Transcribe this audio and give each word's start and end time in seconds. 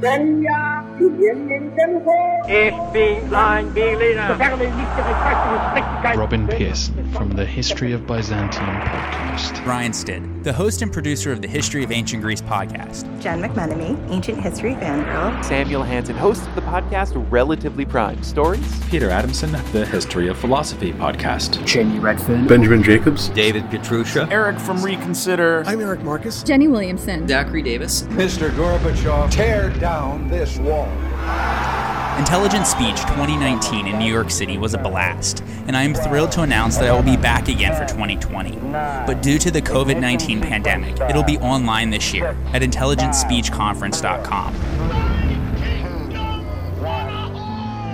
Wenn 0.00 0.42
ja, 0.42 0.84
in 0.98 1.74
den 1.74 2.04
Hof. 2.04 2.48
Ich 2.48 2.74
bin 2.92 3.34
ein 3.34 3.72
Berliner. 3.72 4.36
Robin 6.14 6.46
Pearson 6.46 6.94
from 7.12 7.34
the 7.34 7.44
History 7.44 7.94
of 7.94 8.06
Byzantium 8.06 8.66
podcast. 8.66 9.66
Ryan 9.66 9.92
Stitt, 9.94 10.22
the 10.44 10.52
host 10.52 10.82
and 10.82 10.92
producer 10.92 11.32
of 11.32 11.40
the 11.40 11.48
History 11.48 11.82
of 11.82 11.90
Ancient 11.90 12.22
Greece 12.22 12.42
podcast. 12.42 13.06
Jen 13.20 13.40
McMenemy, 13.40 13.96
Ancient 14.10 14.38
History 14.38 14.74
Fangirl. 14.74 15.42
Samuel 15.42 15.82
Hansen, 15.82 16.14
host 16.14 16.46
of 16.46 16.54
the 16.54 16.60
podcast 16.60 17.12
Relatively 17.30 17.86
Prime 17.86 18.22
Stories. 18.22 18.60
Peter 18.90 19.08
Adamson, 19.08 19.50
the 19.72 19.86
History 19.86 20.28
of 20.28 20.36
Philosophy 20.36 20.92
podcast. 20.92 21.64
Jamie 21.64 21.98
Redfern. 21.98 22.46
Benjamin 22.46 22.82
Jacobs. 22.82 23.30
David 23.30 23.64
Petrusha. 23.64 24.30
Eric 24.30 24.58
from 24.58 24.82
Reconsider. 24.82 25.64
I'm 25.66 25.80
Eric 25.80 26.02
Marcus. 26.02 26.42
Jenny 26.42 26.68
Williamson. 26.68 27.26
Zachary 27.26 27.62
Davis. 27.62 28.02
Mr. 28.02 28.50
Gorbachev. 28.50 29.30
Tear 29.30 29.70
down 29.70 29.85
this 30.28 30.58
wall. 30.58 30.88
Intelligent 32.18 32.66
Speech 32.66 32.98
2019 33.02 33.86
in 33.86 34.00
New 34.00 34.12
York 34.12 34.32
City 34.32 34.58
was 34.58 34.74
a 34.74 34.78
blast, 34.78 35.44
and 35.68 35.76
I 35.76 35.82
am 35.82 35.94
thrilled 35.94 36.32
to 36.32 36.42
announce 36.42 36.76
that 36.78 36.88
I 36.88 36.92
will 36.92 37.04
be 37.04 37.16
back 37.16 37.46
again 37.48 37.76
for 37.76 37.86
2020. 37.86 38.56
But 38.72 39.22
due 39.22 39.38
to 39.38 39.48
the 39.50 39.62
COVID 39.62 40.00
19 40.00 40.40
pandemic, 40.40 40.98
it'll 41.08 41.22
be 41.22 41.38
online 41.38 41.90
this 41.90 42.12
year 42.12 42.36
at 42.52 42.62
intelligentspeechconference.com. 42.62 45.05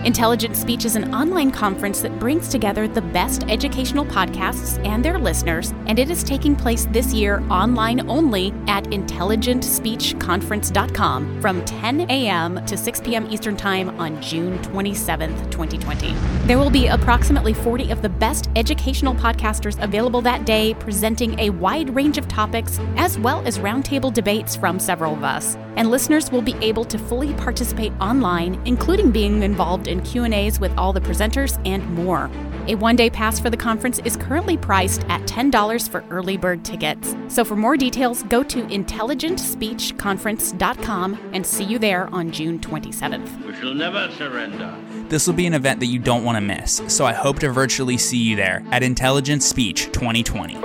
Intelligent 0.04 0.56
Speech 0.56 0.84
is 0.84 0.96
an 0.96 1.14
online 1.14 1.52
conference 1.52 2.00
that 2.00 2.18
brings 2.18 2.48
together 2.48 2.88
the 2.88 3.00
best 3.00 3.44
educational 3.44 4.04
podcasts 4.04 4.84
and 4.84 5.04
their 5.04 5.16
listeners, 5.16 5.72
and 5.86 5.96
it 5.96 6.10
is 6.10 6.24
taking 6.24 6.56
place 6.56 6.86
this 6.86 7.14
year 7.14 7.40
online 7.48 8.10
only 8.10 8.52
at 8.66 8.82
intelligentspeechconference.com 8.86 11.40
from 11.40 11.64
10 11.64 12.00
a.m. 12.10 12.66
to 12.66 12.76
6 12.76 13.00
p.m. 13.02 13.28
Eastern 13.30 13.56
Time 13.56 13.90
on 14.00 14.20
June 14.20 14.58
27th, 14.58 15.52
2020. 15.52 16.12
There 16.46 16.58
will 16.58 16.70
be 16.70 16.88
approximately 16.88 17.54
40 17.54 17.92
of 17.92 18.02
the 18.02 18.08
best 18.08 18.50
educational 18.56 19.14
podcasters 19.14 19.80
available 19.80 20.20
that 20.22 20.44
day, 20.44 20.74
presenting 20.74 21.38
a 21.38 21.50
wide 21.50 21.94
range 21.94 22.18
of 22.18 22.26
topics, 22.26 22.80
as 22.96 23.20
well 23.20 23.40
as 23.46 23.60
roundtable 23.60 24.12
debates 24.12 24.56
from 24.56 24.80
several 24.80 25.14
of 25.14 25.22
us. 25.22 25.56
And 25.76 25.92
listeners 25.92 26.32
will 26.32 26.42
be 26.42 26.56
able 26.60 26.84
to 26.86 26.98
fully 26.98 27.34
participate 27.34 27.92
online, 28.00 28.60
including 28.66 29.12
being 29.12 29.44
involved 29.44 29.86
in 29.92 30.02
Q&As 30.02 30.58
with 30.58 30.76
all 30.76 30.92
the 30.92 31.00
presenters 31.00 31.60
and 31.64 31.88
more. 31.94 32.28
A 32.66 32.74
one-day 32.76 33.10
pass 33.10 33.38
for 33.38 33.50
the 33.50 33.56
conference 33.56 34.00
is 34.00 34.16
currently 34.16 34.56
priced 34.56 35.04
at 35.08 35.20
$10 35.22 35.88
for 35.88 36.04
early 36.10 36.36
bird 36.36 36.64
tickets. 36.64 37.14
So 37.28 37.44
for 37.44 37.54
more 37.56 37.76
details, 37.76 38.22
go 38.24 38.42
to 38.44 38.62
intelligentspeechconference.com 38.62 41.30
and 41.32 41.46
see 41.46 41.64
you 41.64 41.78
there 41.78 42.08
on 42.14 42.30
June 42.30 42.58
27th. 42.58 43.46
We 43.46 43.54
shall 43.54 43.74
never 43.74 44.10
surrender. 44.12 44.74
This 45.08 45.26
will 45.26 45.34
be 45.34 45.46
an 45.46 45.54
event 45.54 45.80
that 45.80 45.86
you 45.86 45.98
don't 45.98 46.24
want 46.24 46.36
to 46.36 46.40
miss, 46.40 46.80
so 46.88 47.04
I 47.04 47.12
hope 47.12 47.38
to 47.40 47.50
virtually 47.50 47.98
see 47.98 48.18
you 48.18 48.36
there 48.36 48.64
at 48.70 48.82
Intelligent 48.82 49.42
Speech 49.42 49.92
2020. 49.92 50.56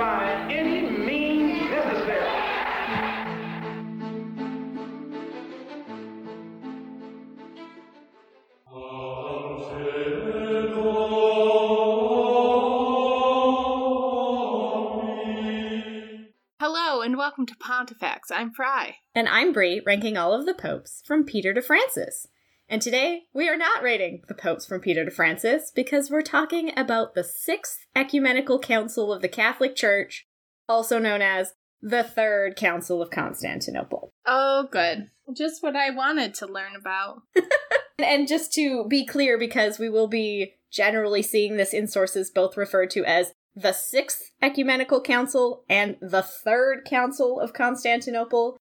Welcome 17.17 17.45
to 17.45 17.55
Pontifex. 17.57 18.31
I'm 18.31 18.51
Fry. 18.51 18.95
And 19.13 19.27
I'm 19.27 19.51
Brie, 19.51 19.81
ranking 19.85 20.17
all 20.17 20.33
of 20.33 20.45
the 20.45 20.53
popes 20.53 21.03
from 21.05 21.23
Peter 21.23 21.53
to 21.53 21.61
Francis. 21.61 22.27
And 22.69 22.81
today 22.81 23.23
we 23.33 23.49
are 23.49 23.57
not 23.57 23.83
rating 23.83 24.21
the 24.27 24.33
popes 24.33 24.65
from 24.65 24.81
Peter 24.81 25.03
to 25.03 25.11
Francis 25.11 25.71
because 25.75 26.09
we're 26.09 26.21
talking 26.21 26.71
about 26.77 27.15
the 27.15 27.23
Sixth 27.23 27.79
Ecumenical 27.95 28.59
Council 28.59 29.11
of 29.11 29.21
the 29.21 29.27
Catholic 29.27 29.75
Church, 29.75 30.25
also 30.69 30.99
known 30.99 31.21
as 31.21 31.53
the 31.81 32.03
Third 32.03 32.55
Council 32.55 33.01
of 33.01 33.09
Constantinople. 33.09 34.09
Oh, 34.25 34.67
good. 34.71 35.09
Just 35.35 35.61
what 35.61 35.75
I 35.75 35.89
wanted 35.89 36.33
to 36.35 36.47
learn 36.47 36.75
about. 36.75 37.23
and 37.99 38.27
just 38.27 38.53
to 38.53 38.85
be 38.85 39.05
clear, 39.05 39.37
because 39.37 39.79
we 39.79 39.89
will 39.89 40.07
be 40.07 40.53
generally 40.71 41.21
seeing 41.21 41.57
this 41.57 41.73
in 41.73 41.87
sources 41.87 42.29
both 42.29 42.57
referred 42.57 42.89
to 42.91 43.05
as 43.05 43.31
the 43.55 43.73
Sixth 43.73 44.31
Ecumenical 44.41 45.01
Council 45.01 45.63
and 45.67 45.97
the 45.99 46.21
Third 46.21 46.85
Council 46.85 47.39
of 47.39 47.53
Constantinople. 47.53 48.57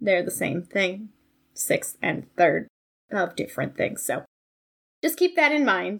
They're 0.00 0.24
the 0.24 0.32
same 0.32 0.62
thing. 0.62 1.10
Sixth 1.54 1.96
and 2.02 2.26
third 2.36 2.66
of 3.12 3.36
different 3.36 3.76
things. 3.76 4.02
So 4.02 4.24
just 5.02 5.18
keep 5.18 5.36
that 5.36 5.52
in 5.52 5.64
mind. 5.64 5.98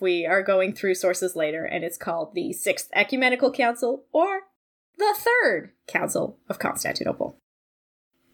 We 0.00 0.26
are 0.26 0.42
going 0.42 0.74
through 0.74 0.94
sources 0.94 1.36
later, 1.36 1.64
and 1.64 1.84
it's 1.84 1.98
called 1.98 2.34
the 2.34 2.52
Sixth 2.52 2.88
Ecumenical 2.92 3.52
Council 3.52 4.04
or 4.12 4.42
the 4.96 5.14
Third 5.16 5.72
Council 5.86 6.38
of 6.48 6.58
Constantinople. 6.58 7.36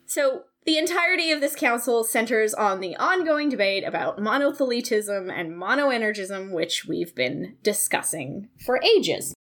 So, 0.06 0.44
the 0.64 0.78
entirety 0.78 1.30
of 1.30 1.41
this 1.41 1.54
council 1.54 2.04
centers 2.04 2.54
on 2.54 2.80
the 2.80 2.97
ongoing 2.97 3.48
debate 3.48 3.84
about 3.84 4.19
monothelitism 4.19 5.30
and 5.30 5.52
monoenergism, 5.52 6.52
which 6.52 6.86
we've 6.86 7.14
been 7.14 7.56
discussing 7.62 8.48
for 8.64 8.80
ages. 8.82 9.34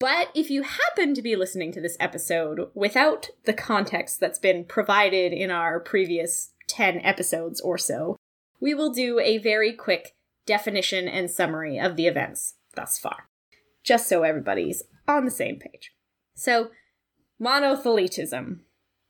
But 0.00 0.30
if 0.34 0.50
you 0.50 0.62
happen 0.62 1.14
to 1.14 1.22
be 1.22 1.36
listening 1.36 1.72
to 1.72 1.80
this 1.80 1.96
episode 1.98 2.70
without 2.74 3.30
the 3.44 3.52
context 3.52 4.20
that's 4.20 4.38
been 4.38 4.64
provided 4.64 5.32
in 5.32 5.50
our 5.50 5.80
previous 5.80 6.52
10 6.68 7.00
episodes 7.00 7.60
or 7.60 7.78
so, 7.78 8.16
we 8.60 8.74
will 8.74 8.92
do 8.92 9.20
a 9.20 9.38
very 9.38 9.72
quick 9.72 10.14
definition 10.46 11.08
and 11.08 11.30
summary 11.30 11.78
of 11.78 11.96
the 11.96 12.06
events 12.06 12.54
thus 12.74 12.98
far, 12.98 13.28
just 13.84 14.08
so 14.08 14.22
everybody's 14.22 14.82
on 15.06 15.24
the 15.24 15.30
same 15.30 15.58
page. 15.58 15.92
So, 16.34 16.70
monothelitism 17.40 18.60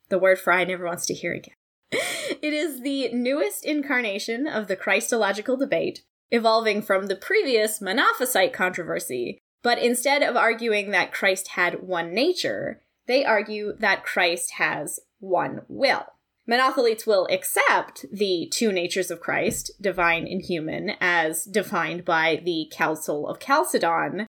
the 0.09 0.19
word 0.19 0.39
Fry 0.39 0.65
never 0.65 0.85
wants 0.85 1.07
to 1.07 1.15
hear 1.15 1.33
again. 1.33 1.55
it 1.91 2.53
is 2.53 2.83
the 2.83 3.11
newest 3.13 3.65
incarnation 3.65 4.47
of 4.47 4.69
the 4.69 4.77
Christological 4.77 5.57
debate, 5.57 6.03
evolving 6.31 6.83
from 6.83 7.07
the 7.07 7.17
previous 7.17 7.81
Monophysite 7.81 8.53
controversy, 8.53 9.39
but 9.63 9.79
instead 9.79 10.23
of 10.23 10.37
arguing 10.37 10.91
that 10.91 11.13
Christ 11.13 11.49
had 11.49 11.83
one 11.83 12.15
nature, 12.15 12.83
they 13.07 13.25
argue 13.25 13.73
that 13.79 14.05
Christ 14.05 14.53
has 14.59 15.01
one 15.19 15.63
will. 15.69 16.07
Monothelites 16.49 17.07
will 17.07 17.27
accept 17.31 18.07
the 18.11 18.49
two 18.51 18.73
natures 18.73 19.11
of 19.11 19.21
Christ, 19.21 19.71
divine 19.81 20.27
and 20.27 20.43
human, 20.43 20.93
as 21.01 21.45
defined 21.45 22.07
by 22.07 22.41
the 22.43 22.71
Council 22.73 23.29
of 23.29 23.39
Chalcedon, 23.39 24.27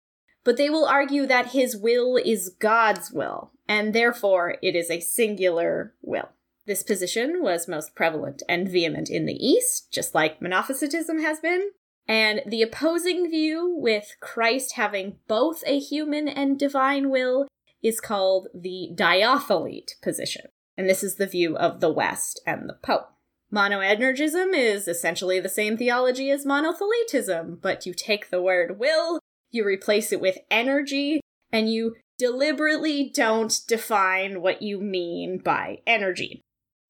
but 0.44 0.56
they 0.56 0.70
will 0.70 0.86
argue 0.86 1.26
that 1.26 1.52
his 1.52 1.76
will 1.76 2.16
is 2.16 2.54
God's 2.60 3.10
will, 3.10 3.52
and 3.66 3.94
therefore 3.94 4.56
it 4.62 4.76
is 4.76 4.90
a 4.90 5.00
singular 5.00 5.94
will. 6.02 6.28
This 6.66 6.82
position 6.82 7.42
was 7.42 7.68
most 7.68 7.94
prevalent 7.94 8.42
and 8.48 8.68
vehement 8.68 9.10
in 9.10 9.26
the 9.26 9.34
East, 9.34 9.92
just 9.92 10.14
like 10.14 10.40
Monophysitism 10.40 11.20
has 11.20 11.40
been, 11.40 11.70
and 12.06 12.42
the 12.46 12.62
opposing 12.62 13.30
view, 13.30 13.74
with 13.78 14.16
Christ 14.20 14.74
having 14.74 15.16
both 15.26 15.62
a 15.66 15.78
human 15.78 16.28
and 16.28 16.58
divine 16.58 17.10
will, 17.10 17.48
is 17.82 18.00
called 18.00 18.48
the 18.54 18.90
diothelite 18.94 20.00
position. 20.02 20.46
And 20.76 20.88
this 20.88 21.02
is 21.02 21.16
the 21.16 21.26
view 21.26 21.56
of 21.56 21.80
the 21.80 21.92
West 21.92 22.40
and 22.46 22.68
the 22.68 22.78
Pope. 22.82 23.10
Monoenergism 23.52 24.54
is 24.54 24.88
essentially 24.88 25.38
the 25.38 25.48
same 25.48 25.76
theology 25.76 26.30
as 26.30 26.44
monothelitism, 26.44 27.60
but 27.62 27.86
you 27.86 27.94
take 27.94 28.30
the 28.30 28.42
word 28.42 28.78
will, 28.78 29.20
you 29.54 29.64
replace 29.64 30.12
it 30.12 30.20
with 30.20 30.38
energy, 30.50 31.20
and 31.52 31.70
you 31.70 31.94
deliberately 32.18 33.10
don't 33.14 33.60
define 33.66 34.42
what 34.42 34.62
you 34.62 34.80
mean 34.80 35.38
by 35.38 35.78
energy. 35.86 36.42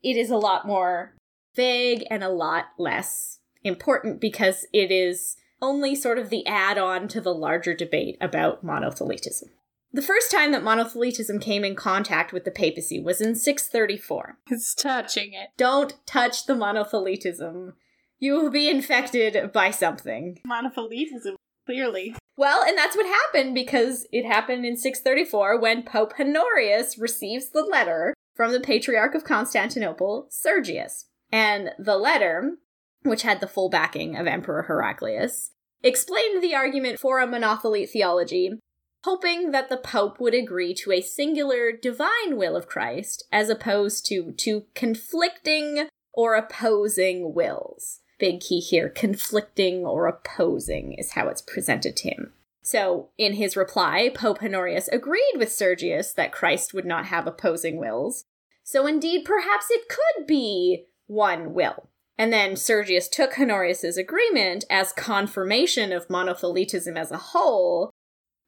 It 0.03 0.17
is 0.17 0.31
a 0.31 0.37
lot 0.37 0.67
more 0.67 1.15
vague 1.55 2.05
and 2.11 2.25
a 2.25 2.29
lot 2.29 2.67
less 2.79 3.39
important 3.63 4.21
because 4.21 4.67
it 4.73 4.91
is 4.91 5.37
only 5.63 5.95
sort 5.95 6.19
of 6.19 6.31
the 6.31 6.47
add 6.47 6.77
on 6.77 7.09
to 7.09 7.21
the 7.21 7.35
larger 7.35 7.75
debate 7.75 8.17
about 8.21 8.65
monothelitism. 8.65 9.45
The 9.93 10.03
first 10.03 10.31
time 10.31 10.51
that 10.53 10.65
monothelitism 10.65 11.41
came 11.41 11.65
in 11.65 11.77
contact 11.77 12.33
with 12.33 12.45
the 12.45 12.51
papacy 12.51 13.01
was 13.01 13.21
in 13.21 13.37
634. 13.37 14.39
It's 14.51 14.75
touching 14.75 15.33
it. 15.33 15.51
Don't 15.57 15.95
touch 16.05 16.47
the 16.47 16.55
monothelitism. 16.55 17.75
You 18.19 18.33
will 18.35 18.51
be 18.51 18.69
infected 18.69 19.53
by 19.53 19.71
something. 19.71 20.41
Monothelitism, 20.47 21.37
clearly. 21.67 22.15
Well, 22.37 22.65
and 22.65 22.77
that's 22.77 22.97
what 22.97 23.07
happened 23.07 23.55
because 23.55 24.07
it 24.13 24.25
happened 24.25 24.65
in 24.67 24.77
634 24.77 25.61
when 25.61 25.83
Pope 25.83 26.15
Honorius 26.19 26.99
receives 26.99 27.51
the 27.51 27.63
letter 27.63 28.15
from 28.35 28.53
the 28.53 28.61
Patriarch 28.61 29.15
of 29.15 29.25
Constantinople, 29.25 30.27
Sergius. 30.31 31.07
And 31.31 31.71
the 31.79 31.97
letter, 31.97 32.57
which 33.03 33.23
had 33.23 33.41
the 33.41 33.47
full 33.47 33.69
backing 33.69 34.17
of 34.17 34.27
Emperor 34.27 34.63
Heraclius, 34.65 35.53
explained 35.83 36.43
the 36.43 36.55
argument 36.55 36.99
for 36.99 37.21
a 37.21 37.27
monothelite 37.27 37.91
theology, 37.91 38.59
hoping 39.05 39.51
that 39.53 39.69
the 39.69 39.77
Pope 39.77 40.19
would 40.19 40.35
agree 40.35 40.75
to 40.75 40.91
a 40.91 41.03
singular 41.03 41.71
divine 41.71 42.37
will 42.37 42.57
of 42.57 42.67
Christ 42.67 43.25
as 43.31 43.49
opposed 43.49 44.07
to 44.07 44.33
two 44.33 44.65
conflicting 44.75 45.89
or 46.13 46.35
opposing 46.35 47.35
wills. 47.35 48.01
Big 48.25 48.41
key 48.41 48.59
here 48.59 48.89
conflicting 48.89 49.85
or 49.85 50.07
opposing 50.07 50.95
is 50.95 51.11
how 51.11 51.29
it's 51.29 51.43
presented 51.43 51.95
to 51.95 52.09
him. 52.09 52.33
So, 52.63 53.11
in 53.19 53.35
his 53.35 53.55
reply, 53.55 54.11
Pope 54.15 54.43
Honorius 54.43 54.89
agreed 54.89 55.35
with 55.37 55.53
Sergius 55.53 56.15
that 56.15 56.33
Christ 56.33 56.73
would 56.73 56.87
not 56.87 57.05
have 57.05 57.27
opposing 57.27 57.77
wills. 57.77 58.25
So, 58.63 58.87
indeed, 58.87 59.27
perhaps 59.27 59.67
it 59.69 59.91
could 59.91 60.27
be 60.27 60.87
one 61.07 61.53
will. 61.53 61.91
And 62.17 62.33
then 62.33 62.57
Sergius 62.57 63.11
took 63.11 63.39
Honorius's 63.39 63.99
agreement 63.99 64.65
as 64.71 64.95
confirmation 64.95 65.93
of 65.93 66.09
monothelitism 66.09 66.97
as 66.97 67.11
a 67.11 67.19
whole, 67.19 67.91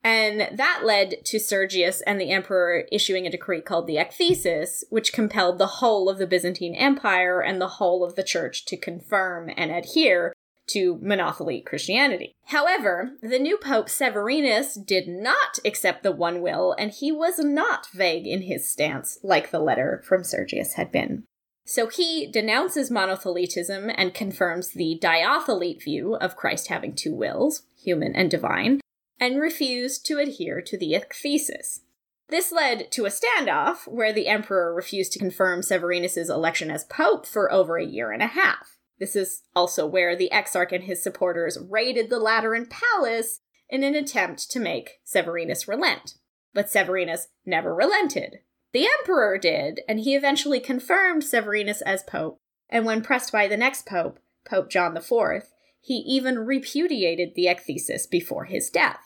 and 0.06 0.56
that 0.56 0.82
led 0.84 1.24
to 1.24 1.40
Sergius 1.40 2.00
and 2.02 2.20
the 2.20 2.30
emperor 2.30 2.84
issuing 2.92 3.26
a 3.26 3.30
decree 3.30 3.60
called 3.60 3.88
the 3.88 3.96
Ekthesis, 3.96 4.84
which 4.88 5.12
compelled 5.12 5.58
the 5.58 5.66
whole 5.66 6.08
of 6.08 6.18
the 6.18 6.28
Byzantine 6.28 6.76
Empire 6.76 7.40
and 7.40 7.60
the 7.60 7.66
whole 7.66 8.04
of 8.04 8.14
the 8.14 8.22
church 8.22 8.64
to 8.66 8.76
confirm 8.76 9.50
and 9.56 9.72
adhere 9.72 10.32
to 10.68 10.94
monothelite 10.98 11.66
Christianity. 11.66 12.36
However, 12.44 13.16
the 13.20 13.40
new 13.40 13.58
pope 13.58 13.88
Severinus 13.88 14.76
did 14.86 15.08
not 15.08 15.58
accept 15.64 16.04
the 16.04 16.12
one 16.12 16.40
will, 16.40 16.76
and 16.78 16.92
he 16.92 17.10
was 17.10 17.40
not 17.40 17.88
vague 17.92 18.28
in 18.28 18.42
his 18.42 18.70
stance, 18.70 19.18
like 19.24 19.50
the 19.50 19.58
letter 19.58 20.04
from 20.06 20.22
Sergius 20.22 20.74
had 20.74 20.92
been. 20.92 21.24
So 21.64 21.88
he 21.88 22.30
denounces 22.30 22.92
monothelitism 22.92 23.92
and 23.96 24.14
confirms 24.14 24.70
the 24.70 25.00
diathelite 25.02 25.82
view 25.82 26.14
of 26.14 26.36
Christ 26.36 26.68
having 26.68 26.94
two 26.94 27.12
wills, 27.12 27.62
human 27.76 28.14
and 28.14 28.30
divine, 28.30 28.80
and 29.18 29.40
refused 29.40 30.04
to 30.06 30.18
adhere 30.18 30.60
to 30.60 30.78
the 30.78 30.92
ekthesis. 30.92 31.80
This 32.28 32.50
led 32.50 32.90
to 32.92 33.06
a 33.06 33.10
standoff 33.10 33.86
where 33.86 34.12
the 34.12 34.26
emperor 34.26 34.74
refused 34.74 35.12
to 35.12 35.18
confirm 35.18 35.62
Severinus's 35.62 36.28
election 36.28 36.70
as 36.70 36.84
pope 36.84 37.24
for 37.26 37.52
over 37.52 37.78
a 37.78 37.86
year 37.86 38.10
and 38.10 38.22
a 38.22 38.28
half. 38.28 38.76
This 38.98 39.14
is 39.14 39.42
also 39.54 39.86
where 39.86 40.16
the 40.16 40.32
exarch 40.32 40.72
and 40.72 40.84
his 40.84 41.02
supporters 41.02 41.58
raided 41.70 42.10
the 42.10 42.18
Lateran 42.18 42.66
palace 42.66 43.40
in 43.68 43.82
an 43.82 43.94
attempt 43.94 44.50
to 44.50 44.60
make 44.60 45.00
Severinus 45.04 45.68
relent. 45.68 46.14
But 46.52 46.70
Severinus 46.70 47.26
never 47.44 47.74
relented, 47.74 48.38
the 48.72 48.88
emperor 48.98 49.38
did, 49.38 49.80
and 49.88 50.00
he 50.00 50.14
eventually 50.14 50.60
confirmed 50.60 51.22
Severinus 51.22 51.80
as 51.86 52.02
pope. 52.02 52.38
And 52.68 52.84
when 52.84 53.02
pressed 53.02 53.32
by 53.32 53.48
the 53.48 53.56
next 53.56 53.86
pope, 53.86 54.18
Pope 54.44 54.70
John 54.70 54.96
IV, 54.96 55.48
he 55.80 55.94
even 55.94 56.40
repudiated 56.40 57.34
the 57.34 57.46
ekthesis 57.46 58.10
before 58.10 58.44
his 58.44 58.68
death. 58.68 59.00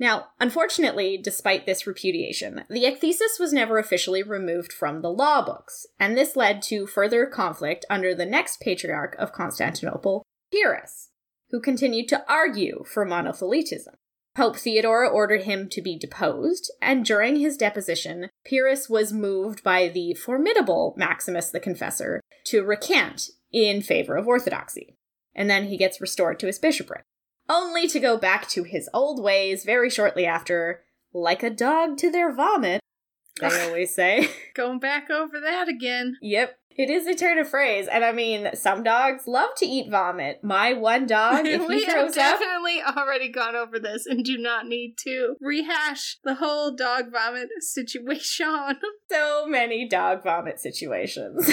Now, 0.00 0.28
unfortunately, 0.40 1.18
despite 1.18 1.66
this 1.66 1.86
repudiation, 1.86 2.64
the 2.70 2.84
ekthesis 2.84 3.38
was 3.38 3.52
never 3.52 3.78
officially 3.78 4.22
removed 4.22 4.72
from 4.72 5.02
the 5.02 5.10
law 5.10 5.44
books, 5.44 5.86
and 5.98 6.16
this 6.16 6.34
led 6.34 6.62
to 6.62 6.86
further 6.86 7.26
conflict 7.26 7.84
under 7.90 8.14
the 8.14 8.24
next 8.24 8.60
patriarch 8.60 9.14
of 9.18 9.34
Constantinople, 9.34 10.24
Pyrrhus, 10.50 11.10
who 11.50 11.60
continued 11.60 12.08
to 12.08 12.24
argue 12.32 12.82
for 12.90 13.04
monothelitism. 13.04 13.94
Pope 14.34 14.56
Theodore 14.56 15.06
ordered 15.06 15.42
him 15.42 15.68
to 15.68 15.82
be 15.82 15.98
deposed, 15.98 16.72
and 16.80 17.04
during 17.04 17.36
his 17.36 17.58
deposition, 17.58 18.30
Pyrrhus 18.46 18.88
was 18.88 19.12
moved 19.12 19.62
by 19.62 19.88
the 19.88 20.14
formidable 20.14 20.94
Maximus 20.96 21.50
the 21.50 21.60
Confessor 21.60 22.22
to 22.46 22.62
recant 22.62 23.28
in 23.52 23.82
favor 23.82 24.16
of 24.16 24.26
orthodoxy. 24.26 24.96
And 25.34 25.50
then 25.50 25.66
he 25.66 25.76
gets 25.76 26.00
restored 26.00 26.38
to 26.40 26.46
his 26.46 26.58
bishopric, 26.58 27.02
only 27.50 27.88
to 27.88 28.00
go 28.00 28.16
back 28.16 28.48
to 28.50 28.62
his 28.62 28.88
old 28.94 29.22
ways 29.22 29.64
very 29.64 29.90
shortly 29.90 30.24
after, 30.24 30.84
like 31.12 31.42
a 31.42 31.50
dog 31.50 31.98
to 31.98 32.10
their 32.10 32.32
vomit, 32.32 32.80
they 33.40 33.66
always 33.66 33.94
say. 33.94 34.28
Going 34.54 34.78
back 34.78 35.10
over 35.10 35.40
that 35.40 35.68
again. 35.68 36.16
Yep. 36.22 36.56
It 36.76 36.88
is 36.88 37.06
a 37.06 37.14
turn 37.14 37.38
of 37.38 37.48
phrase, 37.48 37.88
and 37.88 38.04
I 38.04 38.12
mean, 38.12 38.50
some 38.54 38.82
dogs 38.84 39.26
love 39.26 39.50
to 39.56 39.66
eat 39.66 39.90
vomit. 39.90 40.42
My 40.42 40.72
one 40.72 41.06
dog, 41.06 41.44
if 41.46 41.60
we 41.68 41.80
he 41.80 41.84
throws 41.84 42.14
have 42.14 42.34
up, 42.34 42.40
definitely 42.40 42.80
already 42.82 43.28
gone 43.28 43.56
over 43.56 43.78
this 43.78 44.06
and 44.06 44.24
do 44.24 44.38
not 44.38 44.66
need 44.66 44.94
to 45.04 45.34
rehash 45.40 46.18
the 46.24 46.36
whole 46.36 46.74
dog 46.74 47.12
vomit 47.12 47.48
situation. 47.58 48.78
so 49.10 49.46
many 49.46 49.86
dog 49.86 50.22
vomit 50.22 50.60
situations. 50.60 51.52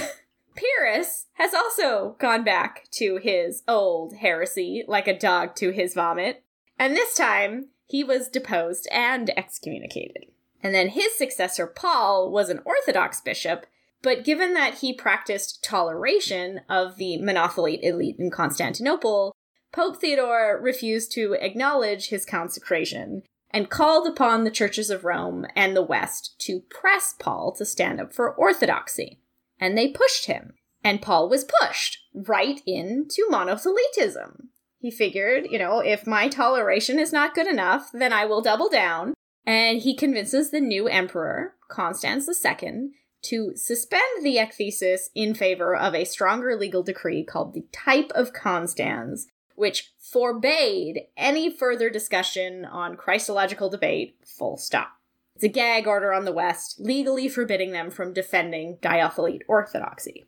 Pyrrhus 0.58 1.28
has 1.34 1.54
also 1.54 2.16
gone 2.20 2.44
back 2.44 2.88
to 2.92 3.18
his 3.18 3.64
old 3.68 4.16
heresy, 4.18 4.84
like 4.88 5.08
a 5.08 5.18
dog 5.18 5.56
to 5.56 5.72
his 5.72 5.94
vomit, 5.94 6.44
and 6.78 6.96
this 6.96 7.16
time 7.16 7.68
he 7.86 8.04
was 8.04 8.28
deposed 8.28 8.88
and 8.92 9.30
excommunicated. 9.38 10.26
And 10.62 10.76
then 10.76 10.90
his 10.90 11.16
successor, 11.16 11.68
Paul, 11.68 12.32
was 12.32 12.50
an 12.50 12.62
Orthodox 12.66 13.22
bishop 13.22 13.68
but 14.02 14.24
given 14.24 14.54
that 14.54 14.76
he 14.76 14.94
practiced 14.94 15.64
toleration 15.64 16.62
of 16.70 16.98
the 16.98 17.18
monothelite 17.18 17.84
elite 17.84 18.18
in 18.20 18.30
Constantinople, 18.30 19.36
Pope 19.72 20.00
Theodore 20.00 20.60
refused 20.62 21.12
to 21.14 21.34
acknowledge 21.34 22.10
his 22.10 22.26
consecration 22.26 23.24
and 23.52 23.70
called 23.70 24.08
upon 24.08 24.44
the 24.44 24.52
churches 24.52 24.90
of 24.90 25.04
Rome 25.04 25.46
and 25.56 25.76
the 25.76 25.82
West 25.82 26.36
to 26.40 26.62
press 26.70 27.16
Paul 27.18 27.54
to 27.54 27.66
stand 27.66 28.00
up 28.00 28.14
for 28.14 28.34
orthodoxy. 28.34 29.20
And 29.60 29.78
they 29.78 29.90
pushed 29.90 30.26
him. 30.26 30.54
And 30.84 31.02
Paul 31.02 31.30
was 31.30 31.46
pushed 31.62 32.00
right 32.14 32.62
into 32.66 33.28
monothelitism. 33.30 34.48
He 34.80 34.92
figured, 34.92 35.48
you 35.50 35.58
know, 35.58 35.80
if 35.80 36.06
my 36.06 36.28
toleration 36.28 37.00
is 37.00 37.12
not 37.12 37.34
good 37.34 37.48
enough, 37.48 37.90
then 37.92 38.14
I 38.14 38.26
will 38.26 38.42
double 38.42 38.70
down. 38.70 39.14
And 39.46 39.80
he 39.80 39.96
convinces 39.96 40.52
the 40.52 40.60
new 40.60 40.88
emperor, 40.88 41.56
Constans 41.70 42.30
II, 42.30 42.90
to 43.24 43.56
suspend 43.56 44.24
the 44.24 44.38
ekthesis 44.38 45.10
in 45.16 45.34
favor 45.34 45.76
of 45.76 45.96
a 45.96 46.06
stronger 46.06 46.56
legal 46.56 46.84
decree 46.84 47.24
called 47.24 47.54
the 47.54 47.66
Type 47.72 48.12
of 48.14 48.34
Constans, 48.34 49.28
which 49.56 49.92
forbade 50.00 51.02
any 51.18 51.50
further 51.50 51.90
discussion 51.90 52.64
on 52.64 52.96
Christological 52.96 53.70
debate, 53.70 54.18
full 54.26 54.58
stop. 54.58 54.97
It's 55.38 55.44
a 55.44 55.50
gag 55.50 55.86
order 55.86 56.14
on 56.14 56.26
the 56.26 56.32
West, 56.32 56.80
legally 56.80 57.30
forbidding 57.30 57.72
them 57.72 57.92
from 57.92 58.12
defending 58.12 58.78
diathelite 58.82 59.44
orthodoxy. 59.48 60.26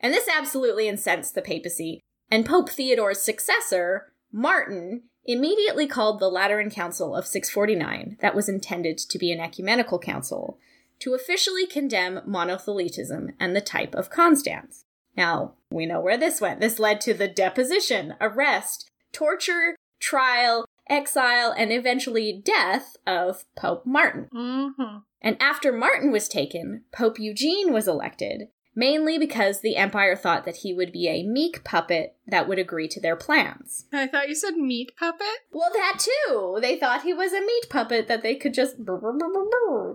And 0.00 0.12
this 0.12 0.28
absolutely 0.28 0.88
incensed 0.88 1.36
the 1.36 1.42
papacy, 1.42 2.00
and 2.28 2.44
Pope 2.44 2.68
Theodore's 2.68 3.22
successor, 3.22 4.12
Martin, 4.32 5.02
immediately 5.24 5.86
called 5.86 6.18
the 6.18 6.28
Lateran 6.28 6.70
Council 6.70 7.14
of 7.14 7.24
649, 7.24 8.16
that 8.20 8.34
was 8.34 8.48
intended 8.48 8.98
to 8.98 9.16
be 9.16 9.30
an 9.30 9.38
ecumenical 9.38 10.00
council, 10.00 10.58
to 10.98 11.14
officially 11.14 11.64
condemn 11.64 12.22
monothelitism 12.26 13.34
and 13.38 13.54
the 13.54 13.60
type 13.60 13.94
of 13.94 14.10
Constans. 14.10 14.86
Now, 15.16 15.52
we 15.70 15.86
know 15.86 16.00
where 16.00 16.18
this 16.18 16.40
went. 16.40 16.58
This 16.60 16.80
led 16.80 17.00
to 17.02 17.14
the 17.14 17.28
deposition, 17.28 18.16
arrest, 18.20 18.90
torture, 19.12 19.76
trial, 20.00 20.64
exile, 20.88 21.54
and 21.56 21.72
eventually 21.72 22.40
death 22.44 22.96
of 23.06 23.44
Pope 23.56 23.84
Martin. 23.86 24.28
Mm-hmm. 24.34 24.98
And 25.20 25.36
after 25.40 25.72
Martin 25.72 26.12
was 26.12 26.28
taken, 26.28 26.84
Pope 26.92 27.18
Eugene 27.18 27.72
was 27.72 27.88
elected, 27.88 28.48
mainly 28.76 29.18
because 29.18 29.60
the 29.60 29.74
empire 29.74 30.14
thought 30.14 30.44
that 30.44 30.58
he 30.58 30.72
would 30.72 30.92
be 30.92 31.08
a 31.08 31.24
meek 31.24 31.64
puppet 31.64 32.14
that 32.28 32.46
would 32.46 32.60
agree 32.60 32.86
to 32.86 33.00
their 33.00 33.16
plans. 33.16 33.86
I 33.92 34.06
thought 34.06 34.28
you 34.28 34.36
said 34.36 34.54
meat 34.54 34.92
puppet. 34.96 35.26
Well, 35.50 35.70
that 35.72 35.98
too. 35.98 36.58
They 36.62 36.78
thought 36.78 37.02
he 37.02 37.12
was 37.12 37.32
a 37.32 37.40
meat 37.40 37.66
puppet 37.68 38.06
that 38.06 38.22
they 38.22 38.36
could 38.36 38.54
just. 38.54 38.76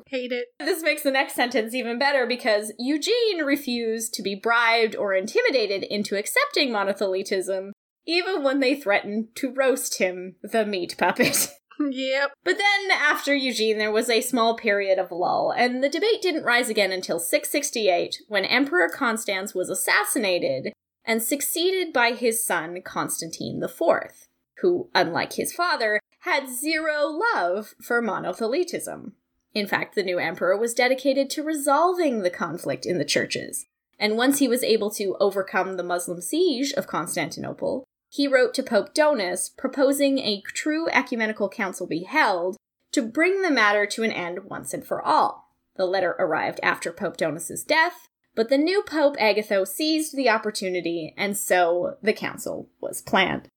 Hate 0.07 0.33
it. 0.33 0.47
This 0.59 0.83
makes 0.83 1.03
the 1.03 1.11
next 1.11 1.35
sentence 1.35 1.73
even 1.73 1.97
better 1.97 2.27
because 2.27 2.73
Eugene 2.77 3.43
refused 3.45 4.13
to 4.15 4.21
be 4.21 4.35
bribed 4.35 4.95
or 4.95 5.13
intimidated 5.13 5.83
into 5.83 6.17
accepting 6.17 6.69
monothelitism, 6.69 7.71
even 8.05 8.43
when 8.43 8.59
they 8.59 8.75
threatened 8.75 9.35
to 9.35 9.53
roast 9.53 9.97
him, 9.97 10.35
the 10.41 10.65
meat 10.65 10.95
puppet. 10.97 11.49
Yep. 11.79 12.33
But 12.43 12.57
then, 12.59 12.91
after 12.91 13.35
Eugene, 13.35 13.79
there 13.79 13.91
was 13.91 14.09
a 14.09 14.21
small 14.21 14.55
period 14.55 14.99
of 14.99 15.11
lull, 15.11 15.51
and 15.51 15.83
the 15.83 15.89
debate 15.89 16.21
didn't 16.21 16.45
rise 16.45 16.69
again 16.69 16.91
until 16.91 17.19
668, 17.19 18.21
when 18.27 18.45
Emperor 18.45 18.89
Constans 18.89 19.55
was 19.55 19.69
assassinated 19.69 20.71
and 21.03 21.21
succeeded 21.21 21.91
by 21.91 22.11
his 22.11 22.45
son 22.45 22.81
Constantine 22.83 23.61
IV, 23.61 24.27
who, 24.59 24.89
unlike 24.93 25.33
his 25.33 25.51
father, 25.51 25.99
had 26.19 26.47
zero 26.47 27.07
love 27.07 27.73
for 27.81 28.01
monothelitism. 28.01 29.13
In 29.53 29.67
fact, 29.67 29.95
the 29.95 30.03
new 30.03 30.19
emperor 30.19 30.57
was 30.57 30.73
dedicated 30.73 31.29
to 31.31 31.43
resolving 31.43 32.21
the 32.21 32.29
conflict 32.29 32.85
in 32.85 32.97
the 32.97 33.05
churches, 33.05 33.65
and 33.99 34.17
once 34.17 34.39
he 34.39 34.47
was 34.47 34.63
able 34.63 34.89
to 34.91 35.15
overcome 35.19 35.75
the 35.75 35.83
Muslim 35.83 36.21
siege 36.21 36.71
of 36.73 36.87
Constantinople, 36.87 37.83
he 38.13 38.27
wrote 38.27 38.53
to 38.53 38.61
Pope 38.61 38.93
Donus 38.93 39.49
proposing 39.49 40.19
a 40.19 40.43
true 40.45 40.87
ecumenical 40.89 41.49
council 41.49 41.87
be 41.87 42.03
held 42.03 42.57
to 42.91 43.01
bring 43.01 43.41
the 43.41 43.49
matter 43.49 43.87
to 43.87 44.03
an 44.03 44.11
end 44.11 44.45
once 44.45 44.71
and 44.71 44.85
for 44.85 45.01
all. 45.01 45.49
The 45.77 45.87
letter 45.87 46.11
arrived 46.19 46.59
after 46.61 46.91
Pope 46.91 47.17
Donus's 47.17 47.63
death, 47.63 48.07
but 48.35 48.49
the 48.49 48.57
new 48.59 48.83
Pope 48.83 49.15
Agatho 49.19 49.63
seized 49.63 50.15
the 50.15 50.29
opportunity, 50.29 51.15
and 51.17 51.35
so 51.35 51.97
the 52.03 52.13
council 52.13 52.69
was 52.79 53.01
planned. 53.01 53.47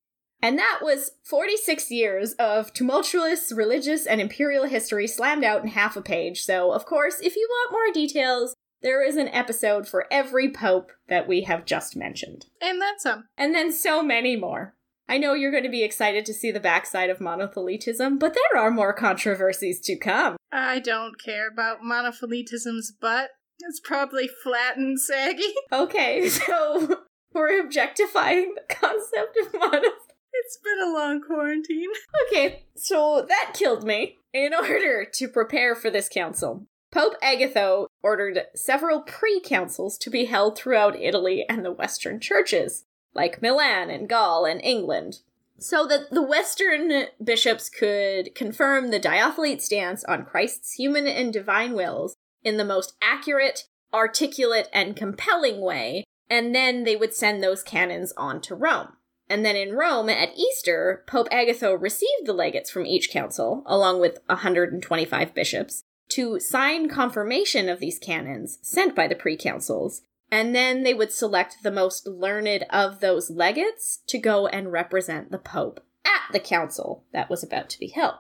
And 0.41 0.59
that 0.59 0.81
was 0.81 1.11
46 1.25 1.91
years 1.91 2.33
of 2.39 2.73
tumultuous 2.73 3.53
religious 3.53 4.07
and 4.07 4.23
imperial 4.23 4.65
history 4.65 5.07
slammed 5.07 5.45
out 5.45 5.63
in 5.63 5.69
half 5.69 5.99
a 5.99 6.03
page. 6.03 6.45
So, 6.45 6.73
of 6.73 6.87
course, 6.87 7.21
if 7.21 7.37
you 7.37 7.47
want 7.51 7.73
more 7.73 7.93
details, 7.93 8.55
There 8.87 9.02
is 9.02 9.16
an 9.16 9.26
episode 9.31 9.88
for 9.88 10.07
every 10.12 10.49
pope 10.49 10.93
that 11.09 11.26
we 11.26 11.40
have 11.40 11.64
just 11.64 11.97
mentioned. 11.97 12.47
And 12.62 12.81
then 12.81 13.00
some. 13.00 13.25
And 13.37 13.52
then 13.52 13.73
so 13.73 14.00
many 14.00 14.37
more. 14.37 14.76
I 15.09 15.19
know 15.19 15.35
you're 15.35 15.50
going 15.50 15.64
to 15.64 15.69
be 15.69 15.83
excited 15.83 16.25
to 16.25 16.33
see 16.33 16.52
the 16.52 16.61
backside 16.61 17.11
of 17.11 17.19
monothelitism, 17.19 18.21
but 18.21 18.33
there 18.33 18.62
are 18.62 18.71
more 18.71 18.93
controversies 18.93 19.81
to 19.87 19.97
come. 19.97 20.37
I 20.52 20.78
don't 20.78 21.21
care 21.21 21.49
about 21.49 21.81
monothelitism's 21.81 22.93
butt. 22.93 23.31
It's 23.59 23.81
probably 23.81 24.28
flat 24.28 24.76
and 24.76 25.00
saggy. 25.00 25.52
Okay, 25.73 26.28
so 26.28 27.07
we're 27.33 27.61
objectifying 27.61 28.55
the 28.55 28.73
concept 28.73 29.37
of 29.43 29.52
monoth. 29.52 30.12
It's 30.33 30.59
been 30.62 30.81
a 30.81 30.93
long 30.93 31.21
quarantine. 31.21 31.90
Okay, 32.28 32.66
so 32.76 33.26
that 33.28 33.50
killed 33.52 33.83
me. 33.83 34.19
In 34.33 34.55
order 34.55 35.05
to 35.14 35.26
prepare 35.26 35.75
for 35.75 35.90
this 35.90 36.09
council, 36.09 36.69
Pope 36.93 37.14
Agatho 37.21 37.88
ordered 38.02 38.40
several 38.55 39.00
pre 39.00 39.40
councils 39.40 39.99
to 39.99 40.11
be 40.11 40.26
held 40.26 40.57
throughout 40.57 41.00
Italy 41.00 41.45
and 41.49 41.64
the 41.64 41.73
Western 41.73 42.21
churches, 42.21 42.85
like 43.14 43.43
Milan 43.43 43.90
and 43.90 44.09
Gaul 44.09 44.45
and 44.45 44.61
England, 44.62 45.21
so 45.59 45.87
that 45.87 46.11
the 46.11 46.23
Western 46.23 47.07
bishops 47.23 47.69
could 47.69 48.35
confirm 48.35 48.90
the 48.90 49.00
Diathelite 49.00 49.61
stance 49.62 50.05
on 50.05 50.25
Christ's 50.25 50.75
human 50.75 51.07
and 51.07 51.33
divine 51.33 51.75
wills 51.75 52.16
in 52.45 52.57
the 52.57 52.64
most 52.64 52.95
accurate, 53.02 53.64
articulate, 53.93 54.69
and 54.73 54.95
compelling 54.97 55.61
way, 55.61 56.05
and 56.31 56.55
then 56.55 56.85
they 56.85 56.97
would 56.97 57.14
send 57.14 57.43
those 57.43 57.62
canons 57.62 58.12
on 58.16 58.40
to 58.43 58.55
Rome. 58.55 58.93
And 59.28 59.45
then 59.45 59.57
in 59.57 59.75
Rome 59.75 60.09
at 60.09 60.37
Easter, 60.37 61.02
Pope 61.09 61.26
Agatho 61.33 61.75
received 61.75 62.26
the 62.26 62.33
legates 62.33 62.71
from 62.71 62.87
each 62.87 63.11
council, 63.11 63.64
along 63.66 64.00
with 64.00 64.19
125 64.26 65.35
bishops, 65.35 65.83
to 66.11 66.41
sign 66.41 66.89
confirmation 66.89 67.69
of 67.69 67.81
these 67.81 67.99
canons 67.99 68.59
sent 68.63 68.95
by 68.95 69.07
the 69.07 69.15
pre 69.15 69.37
councils, 69.37 70.03
and 70.31 70.55
then 70.55 70.83
they 70.83 70.95
would 70.95 71.13
select 71.13 71.59
the 71.63 71.71
most 71.71 72.07
learned 72.07 72.65
of 72.71 73.01
those 73.01 73.31
legates 73.31 74.03
to 74.07 74.19
go 74.19 74.47
and 74.47 74.73
represent 74.73 75.31
the 75.31 75.39
Pope 75.39 75.81
at 76.05 76.33
the 76.33 76.41
council 76.41 77.05
that 77.13 77.31
was 77.31 77.43
about 77.43 77.69
to 77.71 77.79
be 77.79 77.89
held. 77.89 78.17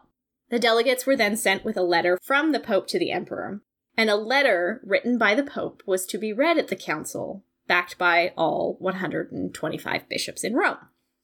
The 0.48 0.58
delegates 0.58 1.06
were 1.06 1.16
then 1.16 1.36
sent 1.36 1.64
with 1.64 1.76
a 1.76 1.82
letter 1.82 2.18
from 2.22 2.52
the 2.52 2.60
Pope 2.60 2.86
to 2.88 2.98
the 2.98 3.10
Emperor, 3.10 3.62
and 3.96 4.10
a 4.10 4.16
letter 4.16 4.80
written 4.84 5.18
by 5.18 5.34
the 5.34 5.42
Pope 5.42 5.82
was 5.86 6.06
to 6.06 6.18
be 6.18 6.32
read 6.32 6.58
at 6.58 6.68
the 6.68 6.76
council, 6.76 7.44
backed 7.66 7.98
by 7.98 8.32
all 8.36 8.76
125 8.78 10.08
bishops 10.08 10.44
in 10.44 10.54
Rome. 10.54 10.76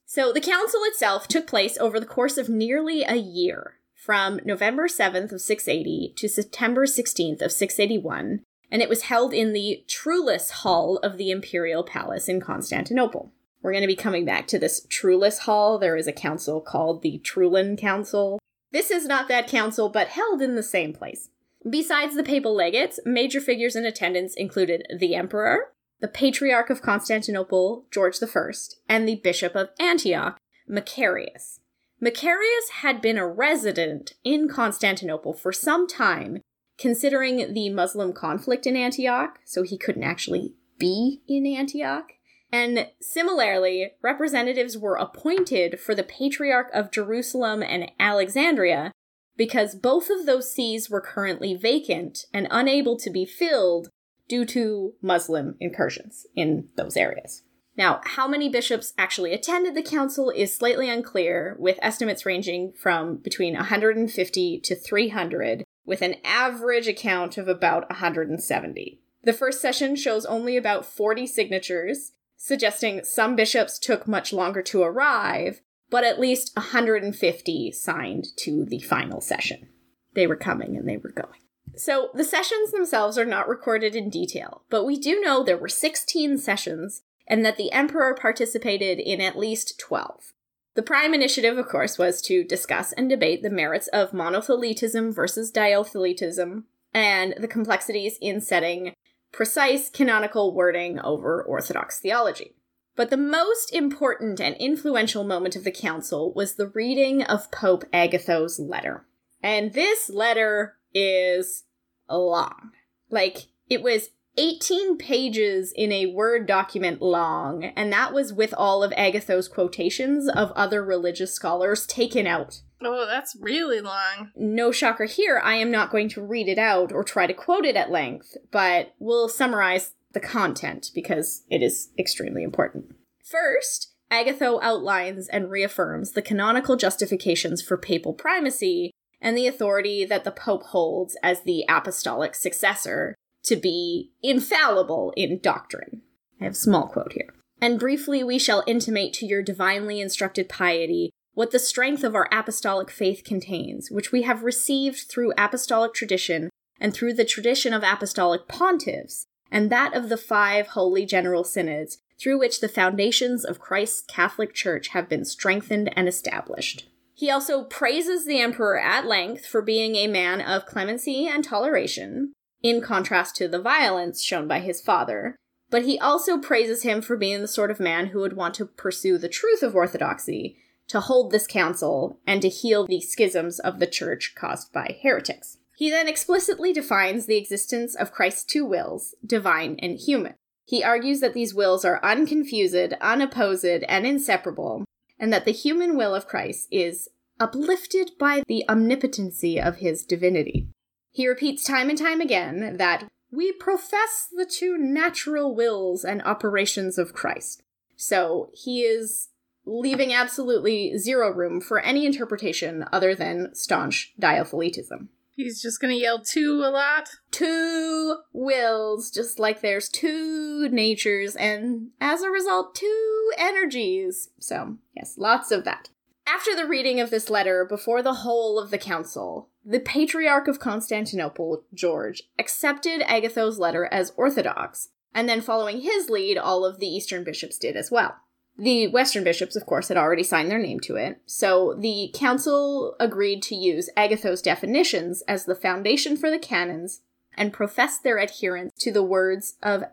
So 0.04 0.33
the 0.33 0.40
council 0.40 0.81
itself 0.85 1.28
took 1.28 1.47
place 1.47 1.78
over 1.78 2.00
the 2.00 2.07
course 2.07 2.37
of 2.37 2.49
nearly 2.49 3.02
a 3.02 3.14
year, 3.14 3.78
from 4.02 4.40
November 4.44 4.88
7th 4.88 5.30
of 5.30 5.40
680 5.40 6.12
to 6.16 6.28
September 6.28 6.87
16th 6.87 7.40
of 7.40 7.52
681, 7.52 8.42
and 8.68 8.82
it 8.82 8.88
was 8.88 9.02
held 9.02 9.32
in 9.32 9.52
the 9.52 9.85
Trullis 9.87 10.50
Hall 10.50 10.97
of 11.04 11.18
the 11.18 11.30
Imperial 11.30 11.85
Palace 11.85 12.28
in 12.28 12.40
Constantinople. 12.40 13.32
We're 13.62 13.71
going 13.71 13.82
to 13.82 13.87
be 13.87 13.94
coming 13.94 14.25
back 14.25 14.49
to 14.49 14.59
this 14.59 14.85
Trullis 14.90 15.40
Hall. 15.40 15.78
There 15.78 15.97
is 15.97 16.09
a 16.09 16.12
council 16.12 16.61
called 16.61 17.02
the 17.02 17.21
Trullan 17.23 17.78
Council. 17.78 18.40
This 18.73 18.90
is 18.90 19.06
not 19.06 19.28
that 19.28 19.47
council, 19.47 19.88
but 19.88 20.09
held 20.09 20.42
in 20.42 20.56
the 20.56 20.64
same 20.64 20.92
place. 20.92 21.28
Besides 21.71 22.16
the 22.16 22.25
papal 22.25 22.56
legates, 22.56 22.99
major 23.04 23.40
figures 23.40 23.76
in 23.76 23.85
attendance 23.85 24.35
included 24.35 24.85
the 24.99 25.14
emperor, 25.14 25.75
the 26.00 26.09
Patriarch 26.09 26.71
of 26.71 26.82
Constantinople, 26.82 27.87
George 27.92 28.16
I, 28.21 28.50
and 28.88 29.06
the 29.06 29.21
Bishop 29.23 29.54
of 29.54 29.68
Antioch, 29.78 30.38
Macarius. 30.68 31.61
Macarius 32.02 32.68
had 32.80 33.00
been 33.00 33.16
a 33.16 33.26
resident 33.26 34.14
in 34.25 34.49
Constantinople 34.49 35.32
for 35.32 35.52
some 35.52 35.87
time, 35.87 36.40
considering 36.76 37.54
the 37.54 37.71
Muslim 37.71 38.12
conflict 38.12 38.66
in 38.66 38.76
Antioch, 38.76 39.38
so 39.44 39.62
he 39.62 39.78
couldn't 39.78 40.02
actually 40.02 40.54
be 40.78 41.23
in 41.28 41.47
Antioch. 41.47 42.14
And 42.50 42.88
similarly, 43.00 43.92
representatives 44.02 44.76
were 44.76 44.97
appointed 44.97 45.78
for 45.78 45.94
the 45.94 46.02
Patriarch 46.02 46.71
of 46.75 46.90
Jerusalem 46.90 47.62
and 47.62 47.90
Alexandria 48.00 48.90
because 49.37 49.75
both 49.75 50.11
of 50.11 50.26
those 50.26 50.50
sees 50.52 50.90
were 50.90 51.00
currently 51.00 51.54
vacant 51.54 52.26
and 52.35 52.49
unable 52.50 52.99
to 52.99 53.11
be 53.11 53.25
filled 53.25 53.88
due 54.28 54.44
to 54.47 54.94
Muslim 55.00 55.56
incursions 55.61 56.26
in 56.35 56.68
those 56.76 56.97
areas. 56.97 57.42
Now, 57.76 58.00
how 58.04 58.28
many 58.28 58.48
bishops 58.48 58.92
actually 58.98 59.32
attended 59.32 59.74
the 59.74 59.82
council 59.82 60.30
is 60.30 60.54
slightly 60.54 60.90
unclear, 60.90 61.56
with 61.58 61.78
estimates 61.80 62.26
ranging 62.26 62.72
from 62.72 63.16
between 63.16 63.54
150 63.54 64.60
to 64.60 64.74
300, 64.74 65.64
with 65.86 66.02
an 66.02 66.16
average 66.24 66.86
account 66.86 67.38
of 67.38 67.48
about 67.48 67.88
170. 67.88 69.00
The 69.24 69.32
first 69.32 69.60
session 69.60 69.96
shows 69.96 70.26
only 70.26 70.56
about 70.56 70.84
40 70.84 71.26
signatures, 71.26 72.12
suggesting 72.36 73.04
some 73.04 73.36
bishops 73.36 73.78
took 73.78 74.06
much 74.06 74.32
longer 74.32 74.62
to 74.62 74.82
arrive, 74.82 75.60
but 75.90 76.04
at 76.04 76.20
least 76.20 76.54
150 76.56 77.72
signed 77.72 78.26
to 78.38 78.64
the 78.64 78.80
final 78.80 79.20
session. 79.20 79.68
They 80.14 80.26
were 80.26 80.36
coming 80.36 80.76
and 80.76 80.88
they 80.88 80.98
were 80.98 81.12
going. 81.12 81.40
So 81.76 82.10
the 82.12 82.24
sessions 82.24 82.70
themselves 82.70 83.16
are 83.16 83.24
not 83.24 83.48
recorded 83.48 83.96
in 83.96 84.10
detail, 84.10 84.64
but 84.68 84.84
we 84.84 84.98
do 84.98 85.20
know 85.20 85.42
there 85.42 85.56
were 85.56 85.68
16 85.68 86.36
sessions 86.38 87.02
and 87.32 87.46
that 87.46 87.56
the 87.56 87.72
emperor 87.72 88.14
participated 88.14 88.98
in 88.98 89.18
at 89.18 89.38
least 89.38 89.80
12. 89.80 90.34
The 90.74 90.82
prime 90.82 91.14
initiative, 91.14 91.56
of 91.56 91.66
course, 91.66 91.96
was 91.96 92.20
to 92.22 92.44
discuss 92.44 92.92
and 92.92 93.08
debate 93.08 93.42
the 93.42 93.48
merits 93.48 93.86
of 93.88 94.10
monothelitism 94.10 95.14
versus 95.14 95.50
diothelitism 95.50 96.64
and 96.92 97.34
the 97.38 97.48
complexities 97.48 98.18
in 98.20 98.42
setting 98.42 98.92
precise 99.32 99.88
canonical 99.88 100.54
wording 100.54 101.00
over 101.00 101.42
Orthodox 101.42 101.98
theology. 102.00 102.54
But 102.96 103.08
the 103.08 103.16
most 103.16 103.72
important 103.72 104.38
and 104.38 104.54
influential 104.56 105.24
moment 105.24 105.56
of 105.56 105.64
the 105.64 105.72
council 105.72 106.34
was 106.34 106.56
the 106.56 106.68
reading 106.68 107.22
of 107.22 107.50
Pope 107.50 107.84
Agatho's 107.94 108.58
letter. 108.58 109.06
And 109.42 109.72
this 109.72 110.10
letter 110.10 110.74
is 110.92 111.64
long. 112.10 112.72
Like, 113.08 113.46
it 113.70 113.82
was 113.82 114.10
18 114.38 114.96
pages 114.96 115.72
in 115.76 115.92
a 115.92 116.06
Word 116.06 116.46
document 116.46 117.02
long, 117.02 117.64
and 117.64 117.92
that 117.92 118.14
was 118.14 118.32
with 118.32 118.54
all 118.56 118.82
of 118.82 118.92
Agatho's 118.96 119.48
quotations 119.48 120.28
of 120.28 120.52
other 120.52 120.82
religious 120.84 121.34
scholars 121.34 121.86
taken 121.86 122.26
out. 122.26 122.62
Oh, 122.82 123.06
that's 123.06 123.36
really 123.38 123.80
long. 123.80 124.30
No 124.34 124.72
shocker 124.72 125.04
here, 125.04 125.40
I 125.42 125.56
am 125.56 125.70
not 125.70 125.90
going 125.90 126.08
to 126.10 126.22
read 126.22 126.48
it 126.48 126.58
out 126.58 126.92
or 126.92 127.04
try 127.04 127.26
to 127.26 127.34
quote 127.34 127.66
it 127.66 127.76
at 127.76 127.90
length, 127.90 128.36
but 128.50 128.94
we'll 128.98 129.28
summarize 129.28 129.92
the 130.12 130.20
content 130.20 130.90
because 130.94 131.44
it 131.50 131.62
is 131.62 131.90
extremely 131.98 132.42
important. 132.42 132.94
First, 133.24 133.92
Agatho 134.10 134.60
outlines 134.60 135.28
and 135.28 135.50
reaffirms 135.50 136.12
the 136.12 136.22
canonical 136.22 136.76
justifications 136.76 137.62
for 137.62 137.76
papal 137.76 138.12
primacy 138.12 138.90
and 139.20 139.36
the 139.36 139.46
authority 139.46 140.04
that 140.04 140.24
the 140.24 140.32
Pope 140.32 140.64
holds 140.64 141.16
as 141.22 141.42
the 141.42 141.64
apostolic 141.68 142.34
successor 142.34 143.14
to 143.44 143.56
be 143.56 144.12
infallible 144.22 145.12
in 145.16 145.40
doctrine. 145.40 146.02
I 146.40 146.44
have 146.44 146.52
a 146.52 146.56
small 146.56 146.88
quote 146.88 147.12
here. 147.12 147.34
And 147.61 147.78
briefly 147.78 148.25
we 148.25 148.38
shall 148.38 148.64
intimate 148.66 149.12
to 149.14 149.26
your 149.26 149.42
divinely 149.42 150.00
instructed 150.00 150.49
piety 150.49 151.11
what 151.34 151.50
the 151.50 151.58
strength 151.58 152.04
of 152.04 152.14
our 152.14 152.28
apostolic 152.32 152.90
faith 152.90 153.22
contains, 153.25 153.90
which 153.90 154.12
we 154.12 154.22
have 154.22 154.42
received 154.42 155.08
through 155.08 155.32
apostolic 155.38 155.94
tradition 155.94 156.50
and 156.80 156.92
through 156.92 157.14
the 157.14 157.25
tradition 157.25 157.72
of 157.72 157.82
apostolic 157.82 158.49
pontiffs, 158.49 159.25
and 159.50 159.70
that 159.70 159.94
of 159.94 160.08
the 160.08 160.16
five 160.16 160.68
holy 160.68 161.06
general 161.06 161.44
synods, 161.44 161.99
through 162.20 162.38
which 162.38 162.61
the 162.61 162.68
foundations 162.68 163.44
of 163.44 163.61
Christ's 163.61 164.02
Catholic 164.02 164.52
Church 164.54 164.88
have 164.88 165.08
been 165.08 165.25
strengthened 165.25 165.90
and 165.96 166.08
established. 166.08 166.88
He 167.14 167.30
also 167.30 167.64
praises 167.64 168.26
the 168.26 168.40
emperor 168.40 168.78
at 168.78 169.06
length 169.06 169.46
for 169.46 169.62
being 169.62 169.94
a 169.96 170.08
man 170.08 170.40
of 170.40 170.66
clemency 170.66 171.26
and 171.26 171.44
toleration, 171.44 172.32
in 172.62 172.81
contrast 172.81 173.37
to 173.37 173.49
the 173.49 173.61
violence 173.61 174.23
shown 174.23 174.47
by 174.47 174.61
his 174.61 174.81
father. 174.81 175.37
But 175.71 175.85
he 175.85 175.99
also 175.99 176.38
praises 176.38 176.83
him 176.83 177.00
for 177.00 177.16
being 177.16 177.40
the 177.40 177.49
sort 177.49 177.71
of 177.71 177.81
man 177.81 178.09
who 178.09 178.21
would 178.21 178.35
want 178.35 178.54
to 178.57 178.66
pursue 178.66 179.19
the 179.19 179.28
truth 179.28 179.62
of 179.62 179.75
orthodoxy, 179.75 180.57
to 180.88 181.00
hold 181.00 181.31
this 181.31 181.47
council, 181.47 182.19
and 182.26 182.42
to 182.42 182.49
heal 182.49 182.87
the 182.87 183.00
schisms 183.00 183.59
of 183.59 183.78
the 183.78 183.87
church 183.87 184.35
caused 184.37 184.73
by 184.73 184.99
heretics. 185.02 185.57
He 185.76 185.90
then 185.90 186.07
explicitly 186.07 186.73
defines 186.73 187.26
the 187.26 187.38
existence 187.38 187.95
of 187.95 188.12
Christ's 188.12 188.45
two 188.45 188.64
wills, 188.64 189.14
divine 189.25 189.76
and 189.81 189.99
human. 189.99 190.35
He 190.66 190.85
argues 190.85 191.21
that 191.21 191.35
these 191.35 191.54
wills 191.54 191.85
are 191.85 192.04
unconfused, 192.04 192.92
unopposed, 193.00 193.64
and 193.64 194.07
inseparable, 194.07 194.85
and 195.19 195.33
that 195.33 195.45
the 195.45 195.52
human 195.52 195.97
will 195.97 196.14
of 196.14 196.28
Christ 196.28 196.69
is 196.71 197.09
uplifted 197.40 198.12
by 198.19 198.42
the 198.47 198.64
omnipotency 198.69 199.61
of 199.61 199.76
his 199.76 200.04
divinity. 200.04 200.69
He 201.12 201.28
repeats 201.28 201.62
time 201.62 201.88
and 201.90 201.99
time 201.99 202.21
again 202.21 202.76
that 202.78 203.04
we 203.31 203.52
profess 203.52 204.28
the 204.35 204.47
two 204.47 204.76
natural 204.76 205.54
wills 205.54 206.04
and 206.04 206.23
operations 206.23 206.99
of 206.99 207.12
Christ. 207.12 207.62
So 207.97 208.50
he 208.52 208.81
is 208.81 209.28
leaving 209.64 210.12
absolutely 210.12 210.99
zero 210.99 211.31
room 211.31 211.61
for 211.61 211.81
any 211.81 212.04
interpretation 212.04 212.85
other 212.92 213.14
than 213.14 213.54
staunch 213.54 214.12
diothelitism. 214.21 215.09
He's 215.35 215.62
just 215.62 215.81
gonna 215.81 215.95
yell 215.95 216.23
two 216.23 216.62
a 216.64 216.69
lot. 216.69 217.09
Two 217.31 218.16
wills, 218.33 219.11
just 219.11 219.38
like 219.38 219.61
there's 219.61 219.88
two 219.88 220.69
natures, 220.69 221.37
and 221.37 221.88
as 222.00 222.23
a 222.23 222.31
result, 222.31 222.75
two 222.75 223.33
energies. 223.38 224.28
So, 224.38 224.76
yes, 224.95 225.14
lots 225.16 225.50
of 225.50 225.64
that. 225.64 225.88
After 226.26 226.54
the 226.54 226.66
reading 226.66 227.00
of 227.00 227.11
this 227.11 227.31
letter 227.31 227.64
before 227.64 228.02
the 228.02 228.14
whole 228.14 228.59
of 228.59 228.71
the 228.71 228.78
council, 228.78 229.49
the 229.64 229.81
Patriarch 229.81 230.49
of 230.49 230.59
Constantinople, 230.59 231.64
George, 231.73 232.25
accepted 232.38 233.02
Agatho's 233.02 233.59
letter 233.59 233.87
as 233.87 234.12
orthodox, 234.16 234.88
and 235.14 235.28
then 235.28 235.40
following 235.40 235.81
his 235.81 236.11
lead, 236.11 236.37
all 236.37 236.64
of 236.64 236.81
the 236.81 236.87
Eastern 236.87 237.25
bishops 237.25 237.59
did 237.59 237.76
as 237.76 237.90
well. 237.90 238.16
The 238.59 238.88
Western 238.88 239.25
bishops, 239.25 239.57
of 239.57 239.64
course, 239.64 239.88
had 239.88 239.97
already 239.97 240.23
signed 240.23 240.50
their 240.50 240.59
name 240.59 240.81
to 240.81 240.97
it, 240.97 241.21
so 241.25 241.75
the 241.78 242.11
council 242.14 242.97
agreed 243.00 243.42
to 243.45 243.54
use 243.54 243.88
Agatho's 243.97 244.42
definitions 244.42 245.23
as 245.26 245.45
the 245.45 245.54
foundation 245.54 246.16
for 246.16 246.31
the 246.31 246.38
canons 246.38 247.00
and 247.37 247.52
profess 247.52 247.99
their 247.99 248.19
adherence 248.19 248.73
to 248.78 248.92
the 248.92 249.02
words 249.02 249.57
of 249.62 249.85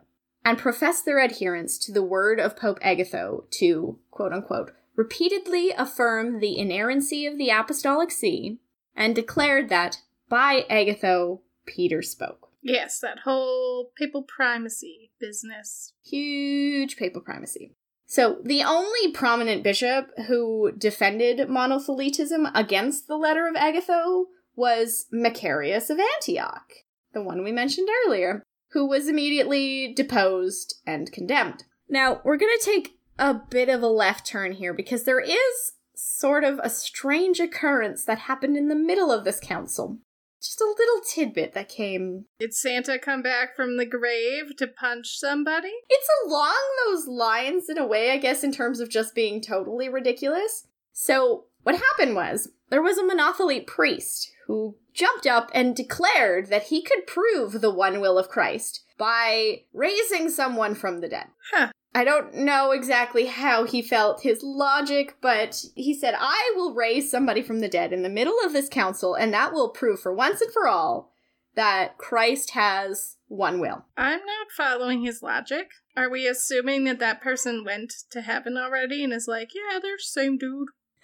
and 0.43 0.57
profess 0.57 1.01
their 1.01 1.19
adherence 1.19 1.77
to 1.77 1.91
the 1.91 2.03
word 2.03 2.39
of 2.39 2.55
Pope 2.55 2.79
Agatho 2.81 3.45
to 3.51 3.99
quote 4.11 4.33
unquote 4.33 4.71
repeatedly 4.95 5.71
affirm 5.71 6.39
the 6.39 6.57
inerrancy 6.57 7.25
of 7.25 7.37
the 7.37 7.49
apostolic 7.49 8.11
see 8.11 8.59
and 8.99 9.15
declared 9.15 9.69
that 9.69 10.01
by 10.29 10.65
Agatho 10.69 11.41
Peter 11.65 12.03
spoke. 12.03 12.49
Yes, 12.61 12.99
that 12.99 13.19
whole 13.19 13.91
papal 13.97 14.23
primacy 14.23 15.11
business. 15.19 15.93
Huge 16.05 16.97
papal 16.97 17.21
primacy. 17.21 17.73
So, 18.05 18.39
the 18.43 18.63
only 18.63 19.11
prominent 19.11 19.63
bishop 19.63 20.09
who 20.27 20.71
defended 20.77 21.47
monothelitism 21.47 22.51
against 22.53 23.07
the 23.07 23.15
letter 23.15 23.47
of 23.47 23.55
Agatho 23.55 24.25
was 24.55 25.05
Macarius 25.13 25.89
of 25.89 25.99
Antioch, 25.99 26.73
the 27.13 27.21
one 27.21 27.43
we 27.43 27.51
mentioned 27.51 27.87
earlier, 28.05 28.43
who 28.71 28.87
was 28.87 29.07
immediately 29.07 29.93
deposed 29.93 30.81
and 30.85 31.11
condemned. 31.11 31.63
Now, 31.87 32.19
we're 32.25 32.37
going 32.37 32.57
to 32.59 32.65
take 32.65 32.99
a 33.17 33.33
bit 33.33 33.69
of 33.69 33.83
a 33.83 33.87
left 33.87 34.25
turn 34.25 34.53
here 34.53 34.73
because 34.73 35.03
there 35.03 35.21
is 35.21 35.73
sort 35.99 36.43
of 36.43 36.59
a 36.63 36.69
strange 36.69 37.39
occurrence 37.39 38.05
that 38.05 38.19
happened 38.19 38.55
in 38.55 38.69
the 38.69 38.75
middle 38.75 39.11
of 39.11 39.25
this 39.25 39.39
council. 39.39 39.97
Just 40.41 40.61
a 40.61 40.75
little 40.77 41.01
tidbit 41.01 41.53
that 41.53 41.67
came. 41.67 42.25
Did 42.39 42.53
Santa 42.53 42.97
come 42.97 43.21
back 43.21 43.55
from 43.55 43.75
the 43.75 43.85
grave 43.85 44.55
to 44.57 44.67
punch 44.67 45.17
somebody? 45.17 45.73
It's 45.89 46.07
along 46.25 46.57
those 46.85 47.07
lines 47.07 47.67
in 47.67 47.77
a 47.77 47.85
way, 47.85 48.11
I 48.11 48.17
guess, 48.17 48.45
in 48.45 48.53
terms 48.53 48.79
of 48.79 48.89
just 48.89 49.13
being 49.13 49.41
totally 49.41 49.89
ridiculous. 49.89 50.67
So, 50.93 51.45
what 51.63 51.75
happened 51.75 52.15
was 52.15 52.49
there 52.69 52.81
was 52.81 52.97
a 52.97 53.03
monothelite 53.03 53.67
priest 53.67 54.31
who 54.47 54.77
jumped 54.93 55.27
up 55.27 55.51
and 55.53 55.75
declared 55.75 56.47
that 56.47 56.63
he 56.63 56.81
could 56.81 57.05
prove 57.05 57.59
the 57.59 57.73
one 57.73 57.99
will 57.99 58.17
of 58.17 58.29
Christ 58.29 58.85
by 58.97 59.63
raising 59.73 60.29
someone 60.29 60.75
from 60.75 61.01
the 61.01 61.09
dead. 61.09 61.27
Huh. 61.51 61.71
I 61.93 62.03
don't 62.03 62.35
know 62.35 62.71
exactly 62.71 63.25
how 63.25 63.63
he 63.63 63.81
felt 63.81 64.21
his 64.21 64.43
logic, 64.43 65.15
but 65.21 65.63
he 65.75 65.93
said, 65.93 66.13
I 66.17 66.53
will 66.55 66.75
raise 66.75 67.09
somebody 67.09 67.41
from 67.41 67.61
the 67.61 67.67
dead 67.67 67.91
in 67.91 68.03
the 68.03 68.09
middle 68.09 68.37
of 68.43 68.53
this 68.53 68.69
council, 68.69 69.15
and 69.15 69.33
that 69.33 69.53
will 69.53 69.69
prove 69.69 69.99
for 69.99 70.13
once 70.13 70.39
and 70.41 70.51
for 70.53 70.67
all 70.67 71.11
that 71.55 71.97
Christ 71.97 72.51
has 72.51 73.17
one 73.27 73.59
will. 73.59 73.85
I'm 73.97 74.19
not 74.19 74.51
following 74.55 75.01
his 75.01 75.23
logic. 75.23 75.71
Are 75.97 76.09
we 76.09 76.27
assuming 76.27 76.83
that 76.85 76.99
that 76.99 77.21
person 77.21 77.65
went 77.65 77.93
to 78.11 78.21
heaven 78.21 78.55
already 78.55 79.03
and 79.03 79.11
is 79.11 79.27
like, 79.27 79.49
yeah, 79.53 79.79
they're 79.79 79.97
the 79.97 80.03
same 80.03 80.37
dude? 80.37 80.69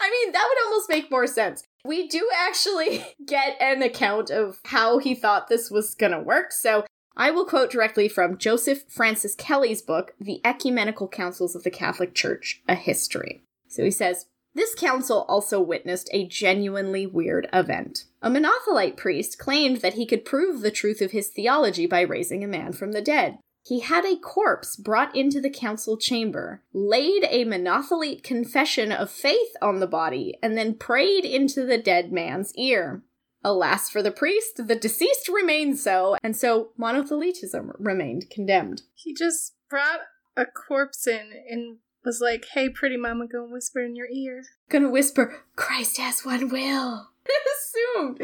I 0.00 0.10
mean, 0.10 0.32
that 0.32 0.46
would 0.48 0.66
almost 0.66 0.88
make 0.88 1.10
more 1.10 1.26
sense. 1.26 1.64
We 1.84 2.06
do 2.06 2.28
actually 2.34 3.04
get 3.26 3.56
an 3.60 3.82
account 3.82 4.30
of 4.30 4.60
how 4.64 4.98
he 4.98 5.14
thought 5.14 5.48
this 5.48 5.70
was 5.70 5.94
gonna 5.94 6.22
work, 6.22 6.52
so 6.52 6.84
I 7.18 7.32
will 7.32 7.44
quote 7.44 7.70
directly 7.70 8.08
from 8.08 8.38
Joseph 8.38 8.84
Francis 8.88 9.34
Kelly's 9.34 9.82
book, 9.82 10.14
The 10.20 10.40
Ecumenical 10.44 11.08
Councils 11.08 11.56
of 11.56 11.64
the 11.64 11.70
Catholic 11.70 12.14
Church 12.14 12.62
A 12.68 12.76
History. 12.76 13.42
So 13.66 13.82
he 13.82 13.90
says, 13.90 14.26
this 14.54 14.74
council 14.74 15.26
also 15.28 15.60
witnessed 15.60 16.08
a 16.12 16.26
genuinely 16.26 17.06
weird 17.06 17.48
event. 17.52 18.04
A 18.22 18.30
monothelite 18.30 18.96
priest 18.96 19.36
claimed 19.36 19.78
that 19.78 19.94
he 19.94 20.06
could 20.06 20.24
prove 20.24 20.60
the 20.60 20.70
truth 20.70 21.00
of 21.00 21.10
his 21.10 21.28
theology 21.28 21.86
by 21.86 22.00
raising 22.02 22.44
a 22.44 22.48
man 22.48 22.72
from 22.72 22.92
the 22.92 23.02
dead. 23.02 23.38
He 23.64 23.80
had 23.80 24.06
a 24.06 24.16
corpse 24.16 24.76
brought 24.76 25.14
into 25.14 25.40
the 25.40 25.50
council 25.50 25.96
chamber, 25.96 26.62
laid 26.72 27.24
a 27.24 27.44
monothelite 27.44 28.22
confession 28.22 28.90
of 28.90 29.10
faith 29.10 29.50
on 29.60 29.80
the 29.80 29.86
body, 29.86 30.38
and 30.42 30.56
then 30.56 30.74
prayed 30.74 31.24
into 31.24 31.66
the 31.66 31.78
dead 31.78 32.12
man's 32.12 32.54
ear. 32.54 33.02
Alas 33.44 33.88
for 33.88 34.02
the 34.02 34.10
priest, 34.10 34.66
the 34.66 34.74
deceased 34.74 35.28
remained 35.28 35.78
so, 35.78 36.16
and 36.22 36.36
so 36.36 36.70
monothelitism 36.78 37.72
remained 37.78 38.30
condemned. 38.30 38.82
He 38.94 39.14
just 39.14 39.54
brought 39.70 40.00
a 40.36 40.44
corpse 40.46 41.06
in 41.06 41.32
and 41.48 41.78
was 42.04 42.20
like, 42.20 42.46
hey, 42.54 42.68
pretty 42.68 42.96
mama, 42.96 43.26
go 43.26 43.44
and 43.44 43.52
whisper 43.52 43.80
in 43.80 43.96
your 43.96 44.08
ear. 44.08 44.42
Gonna 44.68 44.90
whisper, 44.90 45.44
Christ 45.56 45.98
has 45.98 46.24
one 46.24 46.48
will. 46.48 47.08
Assumed 47.58 48.20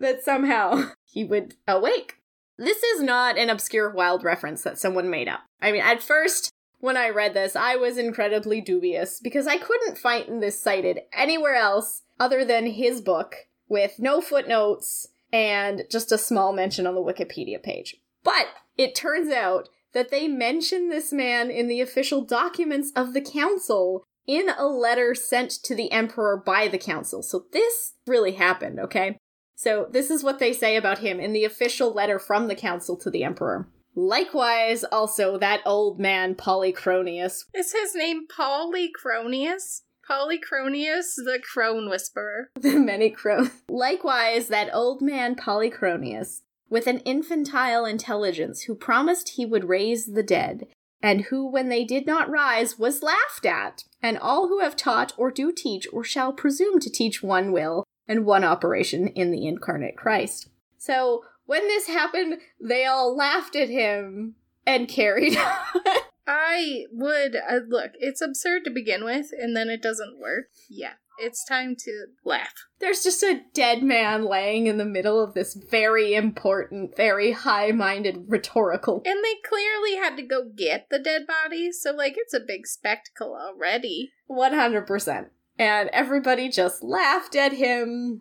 that 0.00 0.22
somehow 0.24 0.90
he 1.04 1.24
would 1.24 1.54
awake. 1.66 2.16
This 2.56 2.82
is 2.82 3.02
not 3.02 3.38
an 3.38 3.50
obscure 3.50 3.90
wild 3.90 4.24
reference 4.24 4.62
that 4.62 4.78
someone 4.78 5.08
made 5.08 5.28
up. 5.28 5.40
I 5.62 5.70
mean, 5.70 5.82
at 5.82 6.02
first, 6.02 6.50
when 6.80 6.96
I 6.96 7.10
read 7.10 7.34
this, 7.34 7.54
I 7.54 7.76
was 7.76 7.98
incredibly 7.98 8.60
dubious 8.60 9.20
because 9.20 9.46
I 9.46 9.58
couldn't 9.58 9.98
find 9.98 10.42
this 10.42 10.60
cited 10.60 11.00
anywhere 11.12 11.54
else 11.54 12.02
other 12.18 12.44
than 12.44 12.66
his 12.66 13.00
book 13.00 13.47
with 13.68 13.98
no 13.98 14.20
footnotes 14.20 15.08
and 15.32 15.84
just 15.90 16.12
a 16.12 16.18
small 16.18 16.52
mention 16.52 16.86
on 16.86 16.94
the 16.94 17.00
Wikipedia 17.00 17.62
page. 17.62 17.96
But 18.24 18.46
it 18.76 18.94
turns 18.94 19.30
out 19.30 19.68
that 19.92 20.10
they 20.10 20.28
mention 20.28 20.88
this 20.88 21.12
man 21.12 21.50
in 21.50 21.68
the 21.68 21.80
official 21.80 22.22
documents 22.22 22.92
of 22.94 23.14
the 23.14 23.20
council 23.20 24.04
in 24.26 24.50
a 24.58 24.66
letter 24.66 25.14
sent 25.14 25.50
to 25.50 25.74
the 25.74 25.90
emperor 25.90 26.36
by 26.36 26.68
the 26.68 26.78
council. 26.78 27.22
So 27.22 27.46
this 27.52 27.94
really 28.06 28.32
happened, 28.32 28.78
okay? 28.78 29.18
So 29.56 29.88
this 29.90 30.10
is 30.10 30.22
what 30.22 30.38
they 30.38 30.52
say 30.52 30.76
about 30.76 30.98
him 30.98 31.18
in 31.18 31.32
the 31.32 31.44
official 31.44 31.92
letter 31.92 32.18
from 32.18 32.46
the 32.46 32.54
council 32.54 32.96
to 32.98 33.10
the 33.10 33.24
emperor. 33.24 33.68
Likewise, 33.94 34.84
also 34.84 35.38
that 35.38 35.62
old 35.66 35.98
man 35.98 36.36
Polychronius. 36.36 37.46
Is 37.54 37.72
his 37.72 37.94
name 37.94 38.28
Polychronius? 38.28 39.80
Polychronius, 40.08 41.16
the 41.16 41.40
crone 41.42 41.88
whisperer. 41.90 42.50
The 42.60 42.78
many 42.78 43.10
crones. 43.10 43.50
Likewise, 43.68 44.48
that 44.48 44.72
old 44.72 45.02
man 45.02 45.34
Polychronius, 45.34 46.42
with 46.70 46.86
an 46.86 47.00
infantile 47.00 47.84
intelligence, 47.84 48.62
who 48.62 48.74
promised 48.74 49.30
he 49.30 49.44
would 49.44 49.68
raise 49.68 50.06
the 50.06 50.22
dead, 50.22 50.66
and 51.02 51.22
who, 51.22 51.46
when 51.48 51.68
they 51.68 51.84
did 51.84 52.06
not 52.06 52.30
rise, 52.30 52.78
was 52.78 53.02
laughed 53.02 53.46
at, 53.46 53.84
and 54.02 54.18
all 54.18 54.48
who 54.48 54.60
have 54.60 54.76
taught 54.76 55.12
or 55.16 55.30
do 55.30 55.52
teach 55.52 55.86
or 55.92 56.02
shall 56.02 56.32
presume 56.32 56.80
to 56.80 56.90
teach 56.90 57.22
one 57.22 57.52
will 57.52 57.84
and 58.06 58.24
one 58.24 58.44
operation 58.44 59.08
in 59.08 59.30
the 59.30 59.46
incarnate 59.46 59.96
Christ. 59.96 60.48
So, 60.78 61.24
when 61.46 61.62
this 61.62 61.86
happened, 61.86 62.38
they 62.60 62.84
all 62.84 63.16
laughed 63.16 63.56
at 63.56 63.68
him 63.68 64.34
and 64.66 64.88
carried 64.88 65.36
on. 65.36 65.98
I 66.30 66.84
would 66.92 67.34
uh, 67.36 67.60
look. 67.66 67.92
It's 67.98 68.20
absurd 68.20 68.64
to 68.64 68.70
begin 68.70 69.02
with, 69.02 69.30
and 69.32 69.56
then 69.56 69.70
it 69.70 69.80
doesn't 69.80 70.20
work. 70.20 70.48
Yeah, 70.68 70.92
it's 71.18 71.42
time 71.48 71.74
to 71.78 72.06
laugh. 72.22 72.52
There's 72.80 73.02
just 73.02 73.22
a 73.22 73.40
dead 73.54 73.82
man 73.82 74.26
laying 74.26 74.66
in 74.66 74.76
the 74.76 74.84
middle 74.84 75.24
of 75.24 75.32
this 75.32 75.54
very 75.54 76.14
important, 76.14 76.94
very 76.94 77.32
high-minded 77.32 78.26
rhetorical. 78.28 79.02
And 79.06 79.24
they 79.24 79.36
clearly 79.48 79.96
had 79.96 80.16
to 80.18 80.22
go 80.22 80.50
get 80.54 80.88
the 80.90 80.98
dead 80.98 81.22
body, 81.26 81.72
so 81.72 81.92
like 81.92 82.14
it's 82.18 82.34
a 82.34 82.40
big 82.46 82.66
spectacle 82.66 83.34
already. 83.34 84.10
One 84.26 84.52
hundred 84.52 84.86
percent. 84.86 85.28
And 85.58 85.88
everybody 85.94 86.50
just 86.50 86.84
laughed 86.84 87.34
at 87.34 87.54
him, 87.54 88.20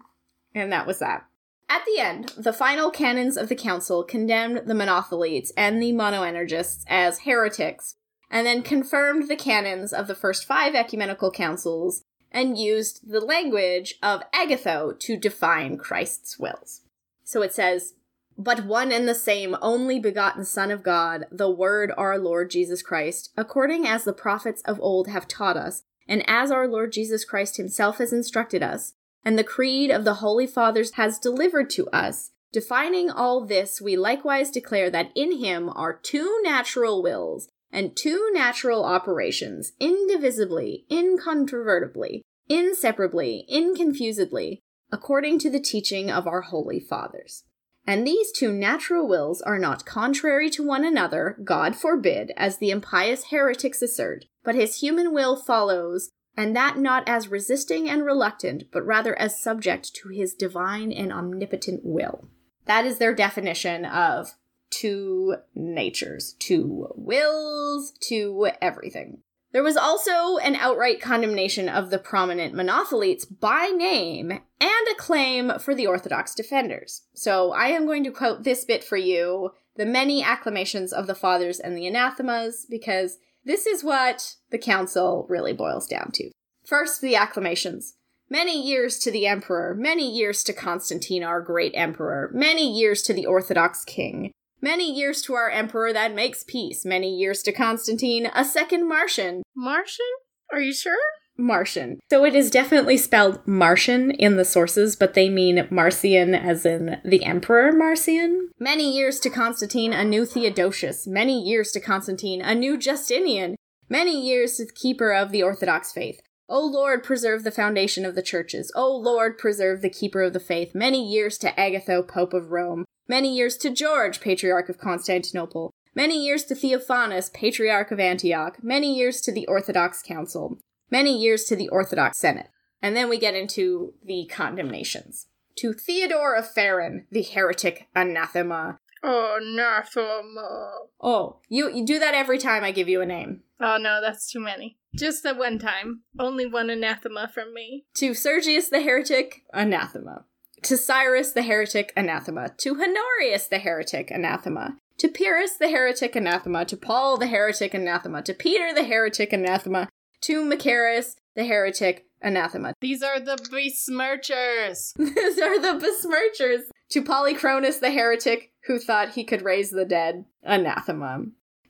and 0.55 0.71
that 0.71 0.87
was 0.87 0.99
that. 0.99 1.25
At 1.69 1.83
the 1.85 1.99
end, 2.01 2.33
the 2.37 2.53
final 2.53 2.89
canons 2.89 3.35
of 3.35 3.49
the 3.49 3.55
council 3.55 4.03
condemned 4.03 4.67
the 4.67 4.73
monothelites 4.73 5.51
and 5.57 5.81
the 5.81 5.91
monoenergists 5.91 6.83
as 6.87 7.19
heretics, 7.19 7.95
and 8.29 8.47
then 8.47 8.61
confirmed 8.61 9.27
the 9.27 9.35
canons 9.35 9.91
of 9.91 10.07
the 10.07 10.15
first 10.15 10.45
five 10.45 10.75
ecumenical 10.75 11.31
councils 11.31 12.03
and 12.31 12.57
used 12.57 13.09
the 13.09 13.19
language 13.19 13.95
of 14.01 14.23
Agatho 14.33 14.93
to 14.93 15.17
define 15.17 15.77
Christ's 15.77 16.37
wills. 16.37 16.81
So 17.23 17.41
it 17.41 17.53
says, 17.53 17.93
But 18.37 18.65
one 18.65 18.91
and 18.91 19.07
the 19.07 19.15
same 19.15 19.55
only 19.61 19.99
begotten 19.99 20.45
Son 20.45 20.71
of 20.71 20.83
God, 20.83 21.25
the 21.31 21.49
Word 21.49 21.91
our 21.97 22.17
Lord 22.17 22.49
Jesus 22.49 22.81
Christ, 22.81 23.31
according 23.35 23.85
as 23.85 24.03
the 24.03 24.13
prophets 24.13 24.61
of 24.63 24.79
old 24.81 25.07
have 25.07 25.27
taught 25.27 25.57
us, 25.57 25.83
and 26.07 26.23
as 26.27 26.51
our 26.51 26.67
Lord 26.67 26.93
Jesus 26.93 27.25
Christ 27.25 27.57
himself 27.57 27.97
has 27.97 28.13
instructed 28.13 28.63
us, 28.63 28.93
and 29.23 29.37
the 29.37 29.43
creed 29.43 29.91
of 29.91 30.03
the 30.03 30.15
Holy 30.15 30.47
Fathers 30.47 30.93
has 30.93 31.19
delivered 31.19 31.69
to 31.71 31.87
us. 31.89 32.31
Defining 32.51 33.09
all 33.09 33.45
this, 33.45 33.81
we 33.81 33.97
likewise 33.97 34.49
declare 34.49 34.89
that 34.89 35.11
in 35.15 35.39
him 35.39 35.69
are 35.69 35.99
two 36.01 36.39
natural 36.43 37.03
wills 37.03 37.49
and 37.71 37.95
two 37.95 38.29
natural 38.33 38.85
operations, 38.85 39.73
indivisibly, 39.79 40.85
incontrovertibly, 40.89 42.21
inseparably, 42.47 43.45
inconfusedly, 43.51 44.59
according 44.91 45.39
to 45.39 45.49
the 45.49 45.59
teaching 45.59 46.09
of 46.09 46.25
our 46.27 46.41
holy 46.41 46.79
fathers. 46.79 47.43
And 47.85 48.05
these 48.05 48.31
two 48.31 48.51
natural 48.51 49.07
wills 49.07 49.41
are 49.41 49.59
not 49.59 49.85
contrary 49.85 50.49
to 50.51 50.65
one 50.65 50.83
another, 50.83 51.37
God 51.43 51.75
forbid, 51.75 52.31
as 52.35 52.57
the 52.57 52.69
impious 52.69 53.25
heretics 53.29 53.81
assert, 53.81 54.25
but 54.43 54.55
his 54.55 54.81
human 54.81 55.13
will 55.13 55.37
follows, 55.37 56.09
and 56.37 56.55
that 56.55 56.77
not 56.77 57.03
as 57.09 57.27
resisting 57.27 57.89
and 57.89 58.05
reluctant, 58.05 58.65
but 58.71 58.85
rather 58.85 59.17
as 59.19 59.41
subject 59.41 59.95
to 59.95 60.09
his 60.09 60.35
divine 60.35 60.91
and 60.91 61.11
omnipotent 61.11 61.81
will. 61.83 62.29
That 62.65 62.85
is 62.85 62.99
their 62.99 63.15
definition 63.15 63.83
of 63.83 64.35
two 64.69 65.37
natures, 65.55 66.35
two 66.39 66.89
wills, 66.95 67.91
two 67.99 68.49
everything. 68.61 69.23
There 69.53 69.63
was 69.63 69.77
also 69.77 70.37
an 70.37 70.55
outright 70.55 71.01
condemnation 71.01 71.69
of 71.69 71.89
the 71.89 71.97
prominent 71.97 72.53
monothelites 72.53 73.25
by 73.39 73.67
name 73.67 74.29
and 74.31 74.87
a 74.91 74.95
claim 74.97 75.53
for 75.59 75.73
the 75.73 75.87
Orthodox 75.87 76.35
defenders. 76.35 77.03
So 77.15 77.53
I 77.53 77.67
am 77.67 77.85
going 77.85 78.03
to 78.03 78.11
quote 78.11 78.43
this 78.43 78.65
bit 78.65 78.83
for 78.83 78.97
you 78.97 79.51
the 79.77 79.85
many 79.85 80.23
acclamations 80.23 80.91
of 80.91 81.07
the 81.07 81.15
fathers 81.15 81.59
and 81.59 81.77
the 81.77 81.87
anathemas, 81.87 82.65
because 82.69 83.17
this 83.47 83.65
is 83.65 83.83
what 83.83 84.35
the 84.51 84.59
council 84.59 85.25
really 85.29 85.53
boils 85.53 85.87
down 85.87 86.11
to. 86.13 86.29
First, 86.65 87.01
the 87.01 87.15
acclamations. 87.15 87.95
Many 88.29 88.61
years 88.61 88.99
to 88.99 89.11
the 89.11 89.25
emperor, 89.25 89.73
many 89.73 90.07
years 90.11 90.43
to 90.43 90.53
Constantine, 90.53 91.23
our 91.23 91.41
great 91.41 91.71
emperor, 91.73 92.29
many 92.33 92.69
years 92.69 93.01
to 93.03 93.13
the 93.13 93.25
Orthodox 93.25 93.85
king, 93.85 94.31
Many 94.59 94.91
years 94.91 95.21
to 95.23 95.35
our 95.35 95.49
emperor 95.49 95.93
that 95.93 96.15
makes 96.15 96.43
peace. 96.43 96.83
Many 96.83 97.15
years 97.15 97.43
to 97.43 97.51
Constantine, 97.51 98.29
a 98.33 98.43
second 98.43 98.87
Martian. 98.87 99.43
Martian? 99.55 100.05
Are 100.51 100.59
you 100.59 100.73
sure? 100.73 100.97
Martian. 101.37 101.99
So 102.09 102.25
it 102.25 102.35
is 102.35 102.49
definitely 102.49 102.97
spelled 102.97 103.45
Martian 103.47 104.11
in 104.11 104.37
the 104.37 104.45
sources, 104.45 104.95
but 104.95 105.13
they 105.13 105.29
mean 105.29 105.67
Marcian 105.69 106.33
as 106.33 106.65
in 106.65 106.99
the 107.03 107.23
Emperor 107.23 107.71
Marcian. 107.71 108.49
Many 108.59 108.95
years 108.95 109.19
to 109.21 109.29
Constantine, 109.29 109.93
a 109.93 110.03
new 110.03 110.25
Theodosius. 110.25 111.07
Many 111.07 111.41
years 111.41 111.71
to 111.71 111.79
Constantine, 111.79 112.41
a 112.41 112.55
new 112.55 112.77
Justinian. 112.77 113.55
Many 113.89 114.19
years 114.19 114.57
to 114.57 114.65
the 114.65 114.73
keeper 114.73 115.13
of 115.13 115.31
the 115.31 115.43
Orthodox 115.43 115.91
faith. 115.91 116.19
O 116.49 116.65
Lord, 116.65 117.03
preserve 117.03 117.43
the 117.43 117.51
foundation 117.51 118.05
of 118.05 118.15
the 118.15 118.21
churches. 118.21 118.71
O 118.73 118.89
Lord, 118.89 119.37
preserve 119.37 119.81
the 119.81 119.89
keeper 119.89 120.23
of 120.23 120.33
the 120.33 120.39
faith. 120.39 120.73
Many 120.73 121.05
years 121.05 121.37
to 121.39 121.59
Agatho, 121.59 122.01
Pope 122.01 122.33
of 122.33 122.51
Rome. 122.51 122.85
Many 123.07 123.35
years 123.35 123.57
to 123.57 123.69
George, 123.69 124.21
Patriarch 124.21 124.69
of 124.69 124.77
Constantinople. 124.77 125.71
Many 125.93 126.23
years 126.23 126.43
to 126.45 126.55
Theophanus, 126.55 127.29
Patriarch 127.33 127.91
of 127.91 127.99
Antioch. 127.99 128.57
Many 128.61 128.95
years 128.95 129.19
to 129.21 129.31
the 129.31 129.47
Orthodox 129.47 130.01
Council. 130.01 130.57
Many 130.89 131.17
years 131.17 131.43
to 131.45 131.55
the 131.55 131.69
Orthodox 131.69 132.17
Senate. 132.17 132.47
And 132.81 132.95
then 132.95 133.09
we 133.09 133.17
get 133.17 133.35
into 133.35 133.93
the 134.05 134.29
condemnations. 134.31 135.27
To 135.57 135.73
Theodore 135.73 136.35
of 136.35 136.53
Pharan, 136.53 137.05
the 137.11 137.23
heretic 137.23 137.87
anathema. 137.95 138.77
Anathema. 139.03 140.71
Oh, 141.01 141.37
you, 141.49 141.73
you 141.73 141.85
do 141.85 141.99
that 141.99 142.13
every 142.13 142.37
time 142.37 142.63
I 142.63 142.71
give 142.71 142.87
you 142.87 143.01
a 143.01 143.05
name. 143.05 143.41
Oh 143.59 143.77
no, 143.77 143.99
that's 144.01 144.31
too 144.31 144.39
many. 144.39 144.77
Just 144.95 145.23
that 145.23 145.37
one 145.37 145.57
time. 145.59 146.01
Only 146.19 146.45
one 146.45 146.69
anathema 146.69 147.29
from 147.33 147.53
me. 147.53 147.85
To 147.95 148.13
Sergius 148.13 148.69
the 148.69 148.81
heretic, 148.81 149.43
anathema. 149.53 150.25
To 150.63 150.77
Cyrus 150.77 151.31
the 151.31 151.43
heretic, 151.43 151.93
anathema. 151.95 152.53
To 152.57 152.75
Honorius 152.75 153.47
the 153.47 153.59
heretic, 153.59 154.11
anathema. 154.11 154.77
To 154.99 155.07
Pyrrhus 155.07 155.57
the 155.57 155.69
heretic, 155.69 156.15
anathema. 156.15 156.65
To 156.65 156.77
Paul 156.77 157.17
the 157.17 157.27
heretic, 157.27 157.73
anathema. 157.73 158.21
To 158.23 158.33
Peter 158.33 158.73
the 158.73 158.83
heretic, 158.83 159.33
anathema. 159.33 159.89
To 160.21 160.43
Macaris 160.43 161.15
the 161.35 161.45
heretic, 161.45 162.05
anathema. 162.21 162.73
These 162.81 163.03
are 163.03 163.19
the 163.19 163.37
besmirchers. 163.51 164.93
These 164.97 165.39
are 165.39 165.59
the 165.59 165.79
besmirchers. 165.79 166.69
To 166.91 167.03
Polychronus 167.03 167.79
the 167.79 167.91
heretic, 167.91 168.51
who 168.65 168.79
thought 168.79 169.11
he 169.11 169.23
could 169.23 169.43
raise 169.43 169.69
the 169.69 169.85
dead, 169.85 170.25
anathema. 170.43 171.25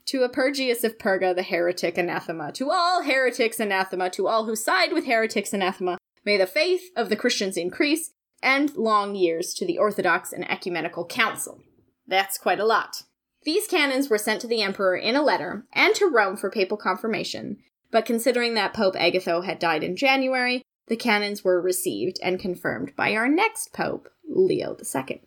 To 0.07 0.23
Epergius 0.23 0.85
of 0.85 0.97
Perga 0.97 1.35
the 1.35 1.43
heretic, 1.43 1.97
anathema. 1.97 2.51
To 2.53 2.71
all 2.71 3.03
heretics, 3.03 3.59
anathema. 3.59 4.09
To 4.11 4.27
all 4.27 4.45
who 4.45 4.55
side 4.55 4.93
with 4.93 5.05
heretics, 5.05 5.53
anathema. 5.53 5.97
May 6.23 6.37
the 6.37 6.47
faith 6.47 6.91
of 6.95 7.09
the 7.09 7.15
Christians 7.15 7.57
increase, 7.57 8.11
and 8.41 8.75
long 8.75 9.15
years 9.15 9.53
to 9.55 9.65
the 9.65 9.77
Orthodox 9.77 10.31
and 10.31 10.49
Ecumenical 10.49 11.05
Council. 11.05 11.61
That's 12.07 12.37
quite 12.37 12.59
a 12.59 12.65
lot. 12.65 13.03
These 13.43 13.67
canons 13.67 14.09
were 14.09 14.17
sent 14.17 14.41
to 14.41 14.47
the 14.47 14.61
emperor 14.61 14.95
in 14.95 15.15
a 15.15 15.23
letter 15.23 15.65
and 15.73 15.95
to 15.95 16.05
Rome 16.05 16.37
for 16.37 16.49
papal 16.49 16.77
confirmation, 16.77 17.57
but 17.91 18.05
considering 18.05 18.53
that 18.53 18.73
Pope 18.73 18.95
Agatho 18.97 19.41
had 19.41 19.59
died 19.59 19.83
in 19.83 19.95
January, 19.95 20.63
the 20.87 20.95
canons 20.95 21.43
were 21.43 21.61
received 21.61 22.19
and 22.23 22.39
confirmed 22.39 22.95
by 22.95 23.13
our 23.13 23.27
next 23.27 23.73
pope, 23.73 24.09
Leo 24.27 24.75
II. 24.77 25.21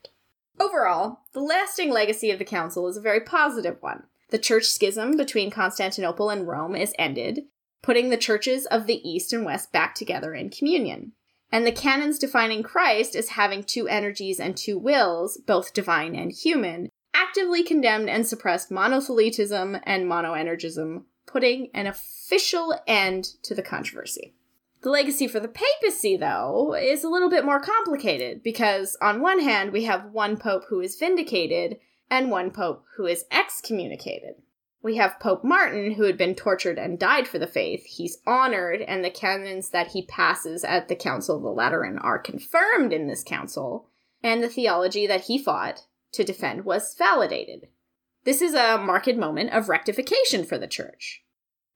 Overall, 0.59 1.21
the 1.33 1.41
lasting 1.41 1.91
legacy 1.91 2.31
of 2.31 2.39
the 2.39 2.45
council 2.45 2.87
is 2.89 2.97
a 2.97 3.03
very 3.03 3.21
positive 3.21 3.77
one. 3.81 4.05
The 4.31 4.39
church 4.39 4.65
schism 4.65 5.17
between 5.17 5.51
Constantinople 5.51 6.31
and 6.31 6.47
Rome 6.47 6.77
is 6.77 6.95
ended, 6.99 7.45
putting 7.83 8.11
the 8.11 8.17
churches 8.17 8.67
of 8.67 8.87
the 8.87 9.09
East 9.09 9.33
and 9.33 9.45
West 9.45 9.73
back 9.73 9.95
together 9.95 10.35
in 10.35 10.51
communion. 10.51 11.13
And 11.53 11.67
the 11.67 11.73
canons 11.73 12.19
defining 12.19 12.63
Christ 12.63 13.17
as 13.17 13.31
having 13.31 13.65
two 13.65 13.89
energies 13.89 14.39
and 14.39 14.57
two 14.57 14.79
wills, 14.79 15.37
both 15.39 15.75
divine 15.75 16.15
and 16.15 16.31
human, 16.31 16.91
actively 17.13 17.65
condemned 17.65 18.09
and 18.09 18.27
suppressed 18.27 18.71
monothelitism 18.71 19.81
and 19.85 20.07
monoenergism, 20.07 21.05
putting 21.31 21.71
an 21.75 21.87
official 21.87 22.75
end 22.87 23.25
to 23.43 23.55
the 23.55 23.63
controversy. 23.63 24.35
The 24.83 24.91
legacy 24.91 25.29
for 25.29 25.41
the 25.41 25.49
papacy, 25.49 26.17
though, 26.17 26.75
is 26.75 27.05
a 27.05 27.09
little 27.09 27.29
bit 27.29 27.45
more 27.45 27.61
complicated 27.61 28.43
because, 28.43 28.97
on 29.03 29.21
one 29.21 29.41
hand, 29.41 29.73
we 29.73 29.85
have 29.85 30.13
one 30.13 30.39
pope 30.39 30.65
who 30.69 30.81
is 30.81 30.97
vindicated 30.97 31.79
and 32.11 32.31
one 32.31 32.51
pope 32.51 32.85
who 32.97 33.07
is 33.07 33.25
excommunicated. 33.31 34.37
We 34.83 34.97
have 34.97 35.21
Pope 35.21 35.45
Martin, 35.45 35.93
who 35.93 36.05
had 36.05 36.17
been 36.17 36.35
tortured 36.35 36.79
and 36.79 36.99
died 36.99 37.29
for 37.29 37.39
the 37.39 37.47
faith. 37.47 37.85
He's 37.85 38.19
honored, 38.27 38.81
and 38.81 39.05
the 39.05 39.11
canons 39.11 39.69
that 39.71 39.89
he 39.89 40.07
passes 40.07 40.65
at 40.65 40.89
the 40.89 40.97
Council 40.97 41.37
of 41.37 41.43
the 41.43 41.51
Lateran 41.51 41.99
are 41.99 42.19
confirmed 42.19 42.95
in 42.95 43.07
this 43.07 43.23
council, 43.23 43.91
and 44.23 44.43
the 44.43 44.49
theology 44.49 45.07
that 45.07 45.25
he 45.25 45.37
fought 45.37 45.85
to 46.13 46.25
defend 46.25 46.65
was 46.65 46.95
validated. 46.95 47.69
This 48.25 48.43
is 48.43 48.55
a 48.55 48.79
marked 48.79 49.17
moment 49.17 49.51
of 49.51 49.69
rectification 49.69 50.45
for 50.45 50.59
the 50.59 50.67
church. 50.67 51.23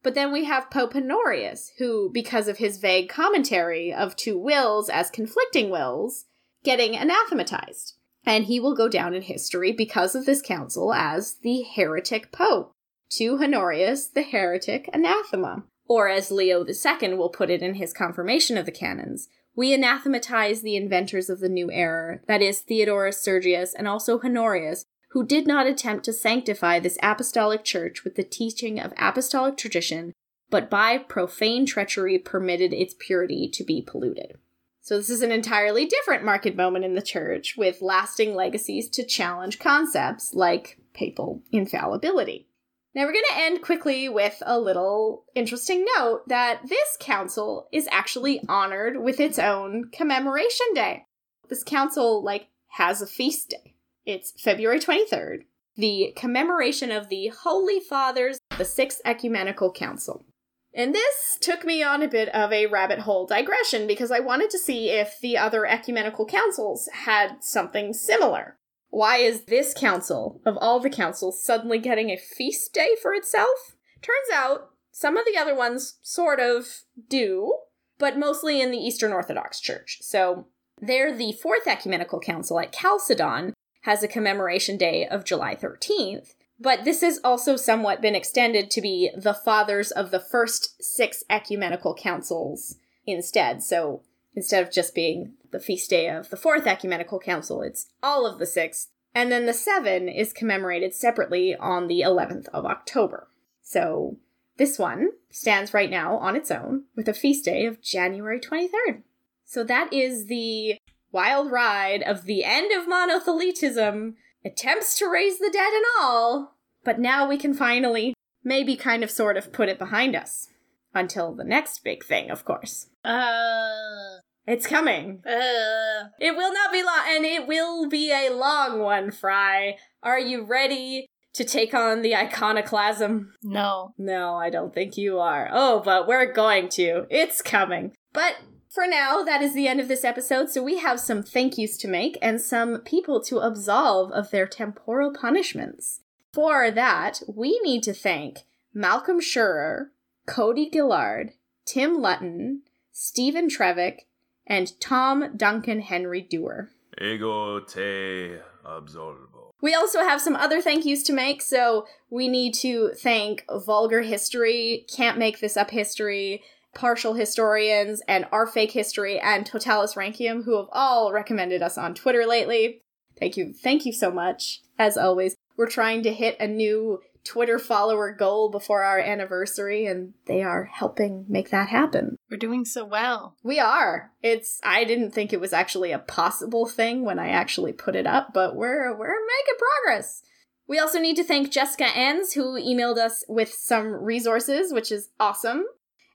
But 0.02 0.14
then 0.14 0.33
we 0.33 0.44
have 0.44 0.70
Pope 0.70 0.94
Honorius, 0.94 1.72
who, 1.78 2.11
because 2.12 2.46
of 2.46 2.59
his 2.59 2.76
vague 2.76 3.09
commentary 3.09 3.92
of 3.92 4.16
two 4.16 4.38
wills 4.38 4.90
as 4.90 5.09
conflicting 5.09 5.70
wills, 5.70 6.26
getting 6.62 6.94
anathematized. 6.94 7.94
And 8.26 8.44
he 8.44 8.61
will 8.61 8.74
go 8.74 8.88
down 8.88 9.14
in 9.14 9.22
history 9.22 9.72
because 9.72 10.14
of 10.14 10.26
this 10.26 10.42
council 10.42 10.92
as 10.92 11.37
the 11.42 11.62
heretic 11.62 12.33
pope 12.33 12.72
to 13.11 13.38
Honorius 13.42 14.09
the 14.09 14.22
heretic 14.22 14.88
anathema. 14.92 15.64
Or 15.87 16.09
as 16.09 16.30
Leo 16.30 16.64
II 16.66 17.14
will 17.14 17.28
put 17.28 17.50
it 17.50 17.62
in 17.62 17.74
his 17.74 17.92
confirmation 17.92 18.57
of 18.57 18.66
the 18.66 18.72
canons, 18.72 19.28
we 19.54 19.72
anathematize 19.72 20.62
the 20.62 20.76
inventors 20.76 21.30
of 21.30 21.40
the 21.40 21.48
new 21.48 21.70
error, 21.70 22.22
that 22.26 22.42
is, 22.42 22.61
Theodorus 22.61 23.22
Sergius 23.22 23.74
and 23.74 23.87
also 23.87 24.18
Honorius, 24.18 24.87
who 25.14 25.24
did 25.24 25.46
not 25.46 25.64
attempt 25.64 26.05
to 26.05 26.12
sanctify 26.12 26.81
this 26.81 26.98
apostolic 27.00 27.62
church 27.62 28.03
with 28.03 28.16
the 28.16 28.24
teaching 28.24 28.81
of 28.81 28.92
apostolic 28.98 29.57
tradition, 29.57 30.12
but 30.50 30.68
by 30.68 30.98
profane 30.98 31.64
treachery 31.64 32.18
permitted 32.18 32.74
its 32.74 32.96
purity 32.98 33.48
to 33.48 33.62
be 33.62 33.81
polluted. 33.81 34.37
So, 34.81 34.98
this 34.98 35.09
is 35.09 35.22
an 35.22 35.31
entirely 35.31 35.87
different 35.87 36.24
market 36.24 36.57
moment 36.57 36.85
in 36.85 36.94
the 36.94 37.00
church, 37.00 37.55
with 37.57 37.81
lasting 37.81 38.35
legacies 38.35 38.90
to 38.90 39.07
challenge 39.07 39.61
concepts 39.61 40.35
like 40.35 40.81
papal 40.94 41.42
infallibility. 41.53 42.48
Now, 42.92 43.03
we're 43.03 43.12
going 43.12 43.24
to 43.31 43.38
end 43.38 43.62
quickly 43.62 44.09
with 44.09 44.42
a 44.44 44.59
little 44.59 45.27
interesting 45.37 45.87
note 45.96 46.22
that 46.27 46.62
this 46.68 46.96
council 46.98 47.68
is 47.72 47.88
actually 47.92 48.42
honored 48.48 49.00
with 49.00 49.20
its 49.20 49.38
own 49.38 49.90
commemoration 49.92 50.66
day. 50.74 51.05
This 51.48 51.62
council, 51.62 52.20
like, 52.20 52.48
has 52.70 53.00
a 53.00 53.07
feast 53.07 53.50
day. 53.50 53.73
It's 54.06 54.32
February 54.38 54.80
23rd, 54.80 55.44
the 55.76 56.12
commemoration 56.14 56.90
of 56.90 57.08
the 57.08 57.28
Holy 57.28 57.80
Fathers, 57.80 58.38
the 58.58 58.64
Sixth 58.64 59.00
Ecumenical 59.02 59.72
Council. 59.72 60.26
And 60.74 60.94
this 60.94 61.38
took 61.40 61.64
me 61.64 61.82
on 61.82 62.02
a 62.02 62.08
bit 62.08 62.28
of 62.30 62.52
a 62.52 62.66
rabbit 62.66 63.00
hole 63.00 63.26
digression 63.26 63.86
because 63.86 64.10
I 64.10 64.20
wanted 64.20 64.50
to 64.50 64.58
see 64.58 64.90
if 64.90 65.18
the 65.22 65.38
other 65.38 65.64
ecumenical 65.64 66.26
councils 66.26 66.88
had 66.92 67.42
something 67.42 67.94
similar. 67.94 68.58
Why 68.90 69.18
is 69.18 69.44
this 69.44 69.72
council, 69.72 70.42
of 70.44 70.58
all 70.58 70.80
the 70.80 70.90
councils, 70.90 71.42
suddenly 71.42 71.78
getting 71.78 72.10
a 72.10 72.18
feast 72.18 72.74
day 72.74 72.96
for 73.00 73.14
itself? 73.14 73.74
Turns 74.02 74.28
out, 74.34 74.70
some 74.92 75.16
of 75.16 75.24
the 75.24 75.38
other 75.38 75.54
ones 75.54 75.98
sort 76.02 76.40
of 76.40 76.82
do, 77.08 77.56
but 77.98 78.18
mostly 78.18 78.60
in 78.60 78.70
the 78.70 78.78
Eastern 78.78 79.12
Orthodox 79.12 79.60
Church. 79.60 79.98
So, 80.02 80.48
there, 80.78 81.16
the 81.16 81.32
Fourth 81.32 81.66
Ecumenical 81.66 82.20
Council 82.20 82.60
at 82.60 82.72
Chalcedon 82.72 83.54
has 83.85 84.03
a 84.03 84.09
commemoration 84.09 84.77
day 84.77 85.07
of 85.07 85.25
July 85.25 85.55
13th, 85.55 86.35
but 86.61 86.85
this 86.85 87.01
has 87.01 87.18
also 87.25 87.57
somewhat 87.57 88.03
been 88.03 88.14
extended 88.14 88.70
to 88.70 88.81
be 88.81 89.11
the 89.16 89.35
fathers 89.35 89.90
of 89.90 90.11
the 90.11 90.20
first 90.20 90.83
six 90.83 91.25
ecumenical 91.31 91.94
councils 91.94 92.77
instead. 93.07 93.62
So, 93.62 94.03
Instead 94.37 94.64
of 94.66 94.73
just 94.73 94.94
being 94.94 95.35
the 95.53 95.61
feast 95.61 95.90
day 95.90 96.09
of 96.09 96.31
the 96.31 96.37
fourth 96.37 96.66
ecumenical 96.66 97.20
council, 97.20 97.62
it's 97.62 97.87
all 98.03 98.27
of 98.27 98.38
the 98.38 98.47
six. 98.47 98.88
And 99.14 99.31
then 99.31 99.47
the 99.47 99.55
seven 99.55 100.09
is 100.09 100.33
commemorated 100.33 100.92
separately 100.92 101.55
on 101.55 101.87
the 101.87 102.01
11th 102.01 102.49
of 102.49 102.66
October. 102.66 103.29
So 103.62 104.16
this 104.57 104.79
one 104.79 105.11
stands 105.31 105.73
right 105.73 105.90
now 105.90 106.16
on 106.16 106.35
its 106.35 106.51
own 106.51 106.85
with 106.97 107.09
a 107.09 107.14
feast 107.14 107.44
day 107.44 107.64
of 107.64 107.81
January 107.81 108.40
23rd. 108.40 109.03
So 109.44 109.62
that 109.64 109.92
is 109.92 110.27
the 110.27 110.79
wild 111.14 111.50
ride 111.50 112.03
of 112.03 112.24
the 112.24 112.44
end 112.44 112.70
of 112.72 112.87
monothelitism, 112.87 114.14
attempts 114.44 114.98
to 114.98 115.09
raise 115.09 115.38
the 115.38 115.50
dead 115.50 115.72
and 115.72 115.85
all. 116.00 116.57
But 116.85 116.98
now 117.00 117.27
we 117.27 117.38
can 117.38 117.55
finally, 117.55 118.12
maybe 118.42 118.77
kind 118.77 119.03
of 119.03 119.11
sort 119.11 119.37
of 119.38 119.53
put 119.53 119.68
it 119.70 119.79
behind 119.79 120.14
us. 120.14 120.48
Until 120.92 121.35
the 121.35 121.44
next 121.44 121.83
big 121.83 122.05
thing, 122.05 122.31
of 122.31 122.44
course. 122.44 122.88
Uh, 123.05 124.20
It's 124.46 124.66
coming. 124.66 125.22
uh, 125.27 126.09
It 126.20 126.37
will 126.37 126.53
not 126.53 126.70
be 126.70 126.83
long, 126.83 127.03
and 127.09 127.24
it 127.24 127.46
will 127.48 127.88
be 127.88 128.12
a 128.12 128.31
long 128.31 128.79
one, 128.81 129.11
Fry. 129.11 129.77
Are 130.03 130.20
you 130.20 130.44
ready 130.44 131.07
to 131.33 131.42
take 131.44 131.74
on 131.74 132.03
the 132.03 132.14
iconoclasm? 132.14 133.33
no. 133.42 133.92
No, 133.98 134.37
I 134.37 134.50
don't 134.50 134.72
think 134.72 134.96
you 134.96 135.18
are. 135.18 135.48
Oh, 135.53 135.81
but 135.85 136.07
we're 136.07 136.33
going 136.33 136.68
to. 136.70 137.07
It's 137.11 137.42
coming. 137.42 137.92
But 138.12 138.37
for 138.74 138.88
now, 138.88 139.22
that 139.22 139.40
is 139.40 139.54
the 139.54 139.68
end 139.68 139.78
of 139.78 139.87
this 139.87 140.04
episode, 140.04 140.50
so 140.50 140.60
we 140.60 140.78
have 140.78 140.98
some 140.98 141.22
thank 141.22 141.56
yous 141.56 141.76
to 141.78 141.87
make 141.87 142.18
and 142.20 142.40
some 142.40 142.80
people 142.80 143.22
to 143.22 143.38
absolve 143.38 144.10
of 144.10 144.32
their 144.32 144.48
temporal 144.48 145.14
punishments. 145.14 146.00
For 146.32 146.72
that, 146.72 147.22
we 147.28 147.60
need 147.60 147.84
to 147.84 147.94
thank 147.94 148.40
Malcolm 148.74 149.20
Schurer, 149.20 149.90
Cody 150.26 150.68
Gillard, 150.72 151.34
Tim 151.64 152.00
Lutton, 152.00 152.62
Stephen 152.90 153.48
Trevick, 153.48 154.00
and 154.44 154.78
Tom 154.80 155.37
Duncan 155.37 155.80
Henry 155.80 156.20
Dewar. 156.20 156.70
Ego 157.00 157.60
te 157.60 158.38
absolvo. 158.66 159.52
We 159.60 159.74
also 159.74 160.00
have 160.00 160.20
some 160.20 160.34
other 160.34 160.60
thank 160.60 160.84
yous 160.84 161.04
to 161.04 161.12
make, 161.12 161.40
so 161.42 161.87
we 162.10 162.26
need 162.26 162.54
to 162.54 162.90
thank 162.96 163.44
Vulgar 163.48 164.02
History, 164.02 164.84
Can't 164.94 165.16
Make 165.16 165.38
This 165.38 165.56
Up 165.56 165.70
History, 165.70 166.42
Partial 166.74 167.14
Historians, 167.14 168.02
and 168.08 168.26
Our 168.32 168.46
Fake 168.46 168.72
History, 168.72 169.18
and 169.18 169.46
Totalis 169.46 169.94
Rankium, 169.94 170.44
who 170.44 170.56
have 170.56 170.68
all 170.72 171.12
recommended 171.12 171.62
us 171.62 171.78
on 171.78 171.94
Twitter 171.94 172.24
lately. 172.26 172.80
Thank 173.18 173.37
you, 173.37 173.52
thank 173.52 173.87
you 173.87 173.92
so 173.92 174.10
much. 174.10 174.60
As 174.78 174.96
always, 174.96 175.37
we're 175.56 175.68
trying 175.68 176.02
to 176.02 176.12
hit 176.12 176.37
a 176.40 176.48
new 176.48 177.00
Twitter 177.24 177.58
follower 177.58 178.12
goal 178.12 178.50
before 178.50 178.82
our 178.82 178.98
anniversary, 178.98 179.87
and 179.87 180.12
they 180.26 180.42
are 180.42 180.64
helping 180.64 181.24
make 181.28 181.50
that 181.50 181.68
happen. 181.68 182.16
We're 182.30 182.37
doing 182.37 182.64
so 182.64 182.84
well. 182.84 183.37
We 183.42 183.58
are. 183.58 184.12
It's 184.22 184.60
I 184.62 184.84
didn't 184.84 185.12
think 185.12 185.32
it 185.32 185.40
was 185.40 185.52
actually 185.52 185.92
a 185.92 185.98
possible 185.98 186.66
thing 186.66 187.04
when 187.04 187.18
I 187.18 187.28
actually 187.28 187.72
put 187.72 187.96
it 187.96 188.06
up, 188.06 188.28
but 188.34 188.56
we're 188.56 188.96
we're 188.96 189.08
making 189.08 189.66
progress. 189.84 190.22
We 190.66 190.78
also 190.78 190.98
need 190.98 191.16
to 191.16 191.24
thank 191.24 191.50
Jessica 191.50 191.87
Enns 191.94 192.32
who 192.32 192.58
emailed 192.58 192.96
us 192.96 193.24
with 193.28 193.52
some 193.52 193.88
resources, 193.88 194.72
which 194.72 194.90
is 194.90 195.10
awesome, 195.20 195.64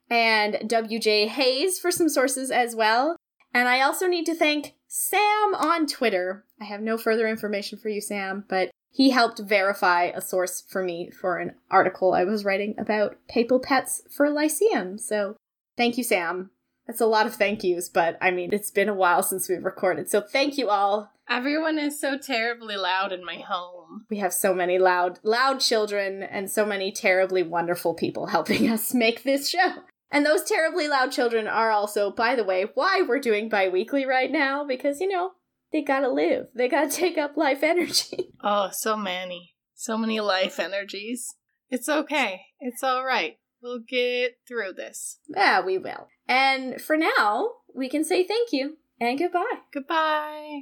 and 0.09 0.55
WJ 0.69 1.27
Hayes 1.27 1.79
for 1.79 1.91
some 1.91 2.09
sources 2.09 2.51
as 2.51 2.75
well. 2.75 3.15
And 3.53 3.67
I 3.67 3.81
also 3.81 4.07
need 4.07 4.25
to 4.25 4.35
thank 4.35 4.75
Sam 4.87 5.55
on 5.55 5.87
Twitter. 5.87 6.45
I 6.59 6.65
have 6.65 6.81
no 6.81 6.97
further 6.97 7.27
information 7.27 7.77
for 7.77 7.89
you, 7.89 8.01
Sam, 8.01 8.45
but 8.47 8.69
he 8.91 9.11
helped 9.11 9.39
verify 9.39 10.05
a 10.05 10.21
source 10.21 10.63
for 10.67 10.83
me 10.83 11.11
for 11.11 11.37
an 11.37 11.55
article 11.69 12.13
I 12.13 12.23
was 12.23 12.43
writing 12.43 12.75
about 12.77 13.17
papal 13.27 13.59
pets 13.59 14.01
for 14.09 14.29
Lyceum. 14.29 14.97
So 14.97 15.35
thank 15.77 15.97
you, 15.97 16.03
Sam. 16.03 16.51
That's 16.87 17.01
a 17.01 17.05
lot 17.05 17.27
of 17.27 17.35
thank 17.35 17.63
yous, 17.63 17.87
but 17.87 18.17
I 18.19 18.31
mean, 18.31 18.49
it's 18.51 18.71
been 18.71 18.89
a 18.89 18.95
while 18.95 19.21
since 19.21 19.47
we've 19.47 19.63
recorded. 19.63 20.09
So 20.09 20.21
thank 20.21 20.57
you 20.57 20.69
all. 20.69 21.11
Everyone 21.29 21.77
is 21.77 22.01
so 22.01 22.17
terribly 22.17 22.75
loud 22.75 23.11
in 23.11 23.23
my 23.23 23.35
home. 23.35 24.05
We 24.09 24.17
have 24.17 24.33
so 24.33 24.55
many 24.55 24.79
loud, 24.79 25.19
loud 25.21 25.59
children 25.59 26.23
and 26.23 26.49
so 26.49 26.65
many 26.65 26.91
terribly 26.91 27.43
wonderful 27.43 27.93
people 27.93 28.25
helping 28.25 28.67
us 28.71 28.95
make 28.95 29.21
this 29.21 29.49
show. 29.49 29.83
And 30.11 30.25
those 30.25 30.43
terribly 30.43 30.87
loud 30.87 31.11
children 31.11 31.47
are 31.47 31.69
also, 31.69 32.09
by 32.11 32.35
the 32.35 32.43
way, 32.43 32.65
why 32.73 33.01
we're 33.07 33.19
doing 33.19 33.47
bi 33.49 33.67
weekly 33.69 34.05
right 34.05 34.31
now, 34.31 34.65
because, 34.65 34.99
you 34.99 35.07
know, 35.07 35.31
they 35.71 35.81
gotta 35.83 36.09
live. 36.09 36.47
They 36.55 36.67
gotta 36.67 36.89
take 36.95 37.17
up 37.17 37.37
life 37.37 37.63
energy. 37.63 38.31
Oh, 38.41 38.69
so 38.71 38.95
many. 38.95 39.55
So 39.75 39.97
many 39.97 40.21
life 40.21 40.59
energies. 40.59 41.35
It's 41.69 41.89
okay. 41.89 42.41
It's 42.61 42.83
all 42.83 43.03
right. 43.03 43.37
We'll 43.61 43.79
get 43.85 44.37
through 44.47 44.73
this. 44.77 45.19
yeah, 45.27 45.59
we 45.63 45.77
will. 45.77 46.07
And 46.27 46.81
for 46.81 46.95
now, 46.95 47.49
we 47.75 47.89
can 47.89 48.05
say 48.05 48.25
thank 48.25 48.53
you 48.53 48.77
and 49.01 49.19
goodbye. 49.19 49.59
Goodbye. 49.73 50.61